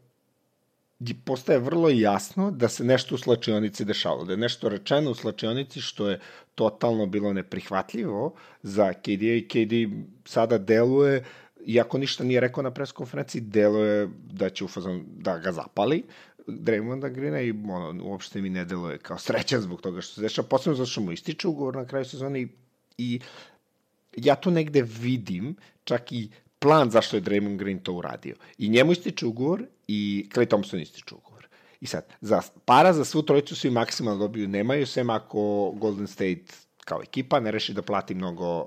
postaje 1.26 1.60
vrlo 1.60 1.90
jasno 1.90 2.52
da 2.52 2.68
se 2.68 2.84
nešto 2.84 3.16
u 3.16 3.18
slačionici 3.18 3.86
dešavalo, 3.86 4.26
da 4.26 4.34
je 4.34 4.38
nešto 4.38 4.70
rečeno 4.70 5.12
u 5.12 5.16
slačionici 5.16 5.82
što 5.82 6.10
je 6.10 6.20
totalno 6.56 7.06
bilo 7.06 7.34
neprihvatljivo 7.34 8.34
za 8.64 8.94
KD 8.94 9.22
i 9.22 9.48
KD 9.48 9.74
sada 10.26 10.58
deluje, 10.58 11.24
iako 11.66 11.98
ništa 11.98 12.24
nije 12.24 12.40
rekao 12.40 12.64
na 12.64 12.72
preskonferenciji, 12.72 13.42
deluje 13.42 14.10
da 14.32 14.50
će 14.50 14.64
u 14.64 14.68
fazon 14.68 15.06
da 15.18 15.38
ga 15.38 15.52
zapali, 15.52 16.04
Draymonda 16.48 17.10
Greena 17.10 17.42
i 17.42 17.52
ono, 17.52 18.04
uopšte 18.04 18.42
mi 18.42 18.50
ne 18.50 18.66
deluje 18.66 18.98
kao 18.98 19.18
srećan 19.18 19.62
zbog 19.62 19.82
toga 19.82 20.02
što 20.02 20.14
se 20.16 20.22
dešava, 20.22 20.48
posebno 20.48 20.76
zato 20.76 20.90
što 20.90 21.02
mu 21.02 21.12
ističe 21.12 21.48
ugovor 21.48 21.76
na 21.76 21.86
kraju 21.86 22.06
sezone 22.06 22.42
i, 22.42 22.48
i 22.98 23.22
ja 24.16 24.36
to 24.36 24.52
negde 24.52 24.82
vidim, 24.82 25.56
čak 25.84 26.12
i 26.12 26.30
plan 26.60 26.92
zašto 26.92 27.18
je 27.18 27.22
Draymond 27.22 27.58
Green 27.58 27.80
to 27.80 27.94
uradio. 27.94 28.36
I 28.58 28.70
njemu 28.70 28.92
ističe 28.92 29.26
ugovor 29.26 29.64
i 29.92 30.30
Clay 30.34 30.48
Thompson 30.48 30.80
ističe 30.80 31.16
ugovor. 31.16 31.48
I 31.82 31.88
sad, 31.88 32.06
za, 32.22 32.42
para 32.66 32.94
za 32.94 33.06
svu 33.06 33.24
trojicu 33.24 33.56
svi 33.56 33.70
maksimalno 33.70 34.20
dobiju, 34.20 34.48
nemaju, 34.48 34.88
sem 34.88 35.10
ako 35.10 35.72
Golden 35.72 36.08
State 36.08 36.46
kao 36.86 37.02
ekipa 37.04 37.40
ne 37.40 37.52
reši 37.52 37.74
da 37.74 37.82
plati 37.82 38.16
mnogo 38.16 38.66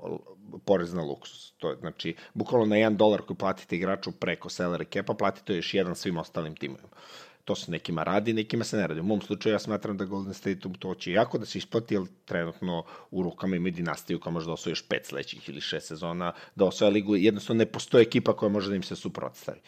porez 0.65 0.93
na 0.93 1.03
luksus. 1.03 1.51
To 1.57 1.69
je, 1.69 1.77
znači, 1.79 2.15
bukvalno 2.33 2.65
na 2.65 2.75
1 2.75 2.97
dolar 2.97 3.21
koji 3.21 3.37
platite 3.37 3.75
igraču 3.75 4.11
preko 4.11 4.49
salary 4.49 4.93
capa, 4.93 5.13
platite 5.13 5.55
još 5.55 5.73
jedan 5.73 5.95
svim 5.95 6.17
ostalim 6.17 6.55
timovima. 6.55 6.97
To 7.45 7.55
se 7.55 7.71
nekima 7.71 8.03
radi, 8.03 8.33
nekima 8.33 8.63
se 8.63 8.77
ne 8.77 8.87
radi. 8.87 8.99
U 8.99 9.03
mom 9.03 9.21
slučaju 9.21 9.55
ja 9.55 9.59
smatram 9.59 9.97
da 9.97 10.05
Golden 10.05 10.33
State 10.33 10.69
to 10.79 10.95
će 10.95 11.11
jako 11.11 11.37
da 11.37 11.45
se 11.45 11.57
isplati, 11.57 11.95
jer 11.95 12.03
trenutno 12.25 12.83
u 13.11 13.23
rukama 13.23 13.55
ima 13.55 13.69
dinastiju 13.69 14.19
koja 14.19 14.33
može 14.33 14.45
da 14.45 14.53
osvoji 14.53 14.71
još 14.71 14.87
pet 14.87 15.05
sledećih 15.05 15.49
ili 15.49 15.61
šest 15.61 15.87
sezona, 15.87 16.33
da 16.55 16.65
osvoja 16.65 16.91
ligu. 16.91 17.15
Jednostavno 17.15 17.57
ne 17.57 17.65
postoje 17.65 18.01
ekipa 18.01 18.35
koja 18.35 18.49
može 18.49 18.69
da 18.69 18.75
im 18.75 18.83
se 18.83 18.95
suprotstavi. 18.95 19.59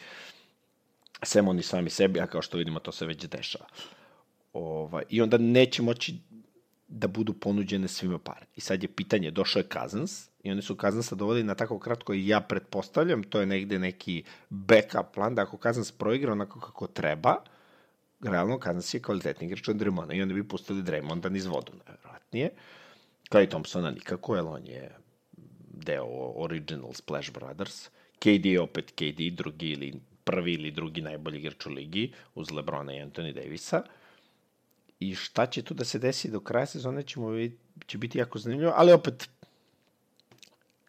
Sem 1.22 1.48
oni 1.48 1.62
sami 1.62 1.90
sebi, 1.90 2.20
a 2.20 2.26
kao 2.26 2.42
što 2.42 2.58
vidimo 2.58 2.80
to 2.80 2.92
se 2.92 3.06
već 3.06 3.26
dešava. 3.26 3.66
Ovaj, 4.52 5.04
I 5.08 5.22
onda 5.22 5.38
neće 5.38 5.82
moći 5.82 6.14
da 6.88 7.08
budu 7.08 7.32
ponuđene 7.32 7.88
svima 7.88 8.18
pare. 8.18 8.46
I 8.56 8.60
sad 8.60 8.82
je 8.82 8.88
pitanje, 8.88 9.30
došao 9.30 9.60
je 9.60 9.68
Cousins 9.72 10.28
i 10.42 10.50
oni 10.50 10.62
su 10.62 10.76
Cousinsa 10.80 11.14
dovodili 11.14 11.44
na 11.44 11.54
tako 11.54 11.78
kratko 11.78 12.14
i 12.14 12.28
ja 12.28 12.40
pretpostavljam, 12.40 13.22
to 13.22 13.40
je 13.40 13.46
negde 13.46 13.78
neki 13.78 14.22
backup 14.50 15.14
plan, 15.14 15.34
da 15.34 15.42
ako 15.42 15.58
Cousins 15.62 15.92
proigra 15.92 16.32
onako 16.32 16.60
kako 16.60 16.86
treba, 16.86 17.36
realno 18.20 18.58
Kansas 18.58 18.94
je 18.94 19.02
kvalitetni 19.02 19.46
igrač 19.46 19.68
od 19.68 19.76
Draymonda 19.76 20.14
i 20.14 20.22
onda 20.22 20.34
bi 20.34 20.48
pustili 20.48 20.82
Draymonda 20.82 21.28
niz 21.28 21.46
vodu, 21.46 21.72
najverovatnije. 21.86 22.50
Clay 23.30 23.48
Thompsona 23.48 23.90
nikako, 23.90 24.36
jer 24.36 24.44
on 24.44 24.66
je 24.66 24.90
deo 25.70 26.32
Original 26.36 26.92
Splash 26.92 27.32
Brothers. 27.32 27.88
KD 28.18 28.46
je 28.46 28.60
opet 28.60 28.90
KD, 28.90 29.36
drugi 29.36 29.70
ili 29.70 29.94
prvi 30.26 30.54
ili 30.54 30.70
drugi 30.70 31.02
najbolji 31.02 31.38
igrač 31.38 31.66
u 31.66 31.70
ligi, 31.70 32.12
uz 32.34 32.50
Lebrona 32.50 32.94
i 32.94 33.00
Anthony 33.00 33.32
Davisa. 33.32 33.82
I 35.00 35.14
šta 35.14 35.46
će 35.46 35.62
tu 35.62 35.74
da 35.74 35.84
se 35.84 35.98
desi 35.98 36.30
do 36.30 36.40
kraja 36.40 36.66
sezone 36.66 37.02
ćemo 37.02 37.30
vidjeti, 37.30 37.62
će 37.86 37.98
biti 37.98 38.18
jako 38.18 38.38
zanimljivo, 38.38 38.72
ali 38.76 38.92
opet 38.92 39.28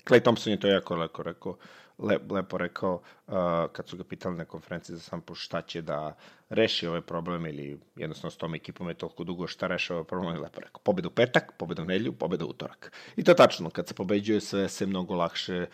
Clay 0.08 0.23
Thompson 0.23 0.54
je 0.54 0.60
to 0.60 0.67
jako 0.67 0.95
leko 0.95 1.23
rekao 1.23 1.58
le, 1.97 2.17
lepo 2.30 2.58
rekao 2.58 2.93
uh, 3.28 3.34
kad 3.71 3.88
su 3.88 3.97
ga 3.97 4.04
pitali 4.04 4.38
na 4.38 4.45
konferenciji 4.45 4.95
za 4.95 5.02
sam 5.02 5.21
šta 5.34 5.62
će 5.62 5.82
da 5.82 6.15
reši 6.50 6.88
ovaj 6.88 7.02
problem 7.02 7.45
ili 7.45 7.80
jednostavno 7.95 8.32
s 8.32 8.38
tom 8.38 8.56
ekipom 8.56 8.89
je 8.89 8.93
toliko 8.93 9.23
dugo 9.23 9.47
šta 9.47 9.67
reši 9.67 9.93
ovaj 9.93 10.06
problem 10.06 10.36
je 10.36 10.41
lepo 10.41 10.62
rekao. 10.62 10.82
Pobeda 10.84 11.08
u 11.08 11.12
petak, 11.12 11.54
pobeda 11.58 11.82
u 11.82 11.86
nedlju, 11.86 12.13
pobeda 12.13 12.45
u 12.45 12.50
utorak. 12.50 12.91
I 13.15 13.23
to 13.23 13.32
je 13.32 13.36
tačno, 13.36 13.69
kad 13.69 13.88
se 13.88 13.93
pobeđuje 13.93 14.41
sve 14.41 14.69
se 14.69 14.86
mnogo 14.86 15.15
lakše 15.15 15.65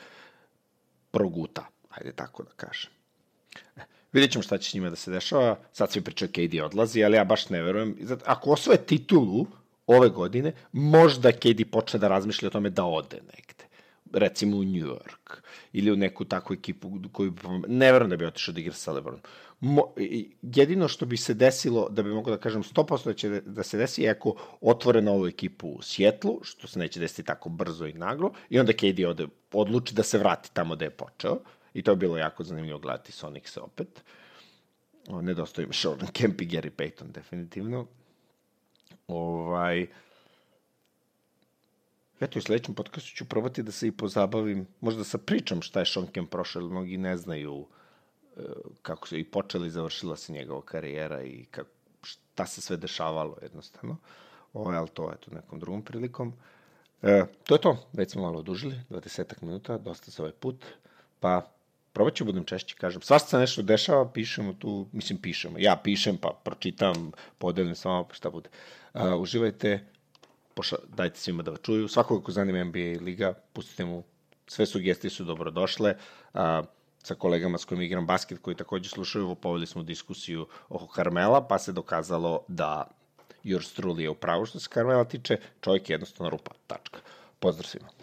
proguta, 1.12 1.68
ajde 1.90 2.12
tako 2.12 2.44
da 2.44 2.52
kažem. 2.56 3.03
Vidjet 4.14 4.32
ćemo 4.32 4.44
šta 4.44 4.58
će 4.58 4.70
s 4.70 4.74
njima 4.74 4.90
da 4.90 4.96
se 4.96 5.12
dešava. 5.12 5.60
Sad 5.72 5.92
svi 5.92 6.02
pričaju 6.02 6.32
KD 6.32 6.60
odlazi, 6.64 7.04
ali 7.04 7.18
ja 7.18 7.24
baš 7.24 7.50
ne 7.50 7.62
verujem. 7.62 7.96
Ako 8.26 8.52
osvoje 8.52 8.86
titulu 8.86 9.46
ove 9.88 10.10
godine, 10.10 10.54
možda 10.72 11.32
KD 11.32 11.72
počne 11.72 12.00
da 12.00 12.08
razmišlja 12.08 12.48
o 12.48 12.52
tome 12.52 12.70
da 12.70 12.86
ode 12.86 13.16
negde 13.16 13.64
recimo 14.14 14.58
u 14.58 14.64
New 14.64 14.88
York 14.88 15.38
ili 15.74 15.92
u 15.92 15.96
neku 15.96 16.26
takvu 16.26 16.54
ekipu 16.54 16.92
koju 17.12 17.34
ne 17.68 17.92
verujem 17.92 18.10
da 18.10 18.18
bi 18.18 18.26
otišao 18.26 18.54
da 18.54 18.60
igra 18.60 18.74
sa 18.74 18.92
Lebronom. 18.92 19.22
Mo, 19.60 19.94
jedino 20.42 20.88
što 20.88 21.06
bi 21.06 21.18
se 21.18 21.34
desilo, 21.34 21.90
da 21.90 22.04
bi 22.04 22.10
mogo 22.10 22.32
da 22.32 22.38
kažem 22.38 22.64
100% 22.64 23.06
da 23.06 23.14
će 23.14 23.30
da 23.30 23.64
se 23.64 23.78
desi, 23.78 24.04
je 24.04 24.10
ako 24.10 24.36
otvore 24.62 25.02
novu 25.02 25.28
ekipu 25.28 25.68
u 25.68 25.82
Sjetlu, 25.82 26.40
što 26.44 26.68
se 26.68 26.80
neće 26.80 27.00
desiti 27.00 27.24
tako 27.24 27.50
brzo 27.50 27.86
i 27.86 27.94
naglo, 27.94 28.34
i 28.50 28.60
onda 28.60 28.74
KD 28.74 29.06
ode, 29.08 29.28
odluči 29.54 29.96
da 29.96 30.04
se 30.04 30.18
vrati 30.18 30.54
tamo 30.54 30.76
gde 30.76 30.86
je 30.86 30.90
počeo, 30.90 31.38
i 31.74 31.84
to 31.84 31.92
je 31.92 31.96
bilo 31.96 32.18
jako 32.18 32.44
zanimljivo 32.44 32.80
gledati 32.80 33.12
Sonic 33.12 33.50
se 33.50 33.62
opet. 33.62 34.04
O, 35.08 35.22
nedostoji 35.22 35.68
mi 35.68 35.74
Jordan 35.84 36.08
Kemp 36.08 36.42
i 36.42 36.48
Gary 36.48 36.70
Payton, 36.70 37.12
definitivno. 37.12 37.88
Ovaj, 39.08 39.88
Eto, 42.24 42.40
u 42.40 42.42
sledećem 42.42 42.76
podcastu 42.76 43.10
ću 43.10 43.26
probati 43.26 43.64
da 43.64 43.72
se 43.72 43.88
i 43.88 43.92
pozabavim, 43.92 44.68
možda 44.82 45.04
sa 45.04 45.18
pričam 45.18 45.62
šta 45.62 45.80
je 45.80 45.86
Sean 45.86 46.08
Kemp 46.08 46.32
prošao, 46.32 46.62
jer 46.62 46.70
mnogi 46.70 46.98
ne 46.98 47.18
znaju 47.18 47.68
e, 48.38 48.42
kako 48.82 49.08
se 49.08 49.20
i 49.20 49.24
počeli 49.24 49.68
i 49.68 49.72
završila 49.72 50.16
se 50.16 50.34
njegova 50.34 50.62
karijera 50.62 51.24
i 51.24 51.46
kako, 51.52 51.70
šta 52.02 52.46
se 52.46 52.62
sve 52.62 52.78
dešavalo 52.78 53.38
jednostavno. 53.42 53.98
Ovo, 54.54 54.72
ali 54.72 54.90
to 54.90 55.12
je 55.12 55.18
to 55.18 55.32
nekom 55.36 55.60
drugom 55.60 55.82
prilikom. 55.82 56.34
E, 57.02 57.26
to 57.44 57.56
je 57.56 57.62
to, 57.62 57.78
već 57.94 58.12
smo 58.12 58.22
malo 58.22 58.40
odužili, 58.40 58.80
20 58.90 59.34
minuta, 59.42 59.78
dosta 59.78 60.12
za 60.12 60.24
ovaj 60.24 60.34
put, 60.34 60.66
pa 61.20 61.52
probat 61.94 62.16
ću 62.16 62.24
da 62.24 62.32
budem 62.32 62.46
češće, 62.46 62.76
kažem. 62.76 63.02
Svašta 63.02 63.28
se 63.28 63.38
nešto 63.38 63.62
dešava, 63.62 64.12
pišemo 64.12 64.54
tu, 64.54 64.88
mislim 64.92 65.20
pišemo, 65.22 65.60
ja 65.60 65.76
pišem 65.84 66.18
pa 66.18 66.34
pročitam, 66.44 67.12
podelim 67.38 67.76
sa 67.76 67.90
vama 67.90 68.08
pa 68.08 68.14
šta 68.14 68.30
bude. 68.30 68.50
Uh, 68.94 69.02
uživajte, 69.20 69.86
poša, 70.54 70.76
dajte 70.88 71.20
svima 71.20 71.44
da 71.44 71.52
vas 71.52 71.62
čuju. 71.62 71.88
Svakog 71.88 72.24
ko 72.24 72.32
zanima 72.32 72.64
NBA 72.64 73.02
liga, 73.02 73.34
pustite 73.54 73.86
mu, 73.86 74.04
sve 74.48 74.66
sugestije 74.66 75.12
su 75.12 75.24
dobrodošle. 75.24 75.96
A, 76.34 76.64
sa 77.04 77.16
kolegama 77.16 77.58
s 77.58 77.66
kojim 77.66 77.82
igram 77.82 78.06
basket, 78.08 78.40
koji 78.42 78.56
takođe 78.56 78.90
slušaju, 78.90 79.36
povedali 79.36 79.68
smo 79.68 79.84
diskusiju 79.84 80.48
oko 80.70 80.88
Karmela, 80.88 81.48
pa 81.48 81.60
se 81.60 81.72
dokazalo 81.72 82.46
da 82.48 82.88
Jurs 83.44 83.74
Trulli 83.74 84.04
je 84.04 84.10
u 84.10 84.16
pravu 84.16 84.46
što 84.46 84.60
se 84.60 84.70
Karmela 84.70 85.04
tiče, 85.04 85.38
čovjek 85.62 85.90
je 85.90 85.94
jednostavno 85.94 86.30
rupa, 86.30 86.52
tačka. 86.68 87.00
Pozdrav 87.40 87.68
svima. 87.68 88.03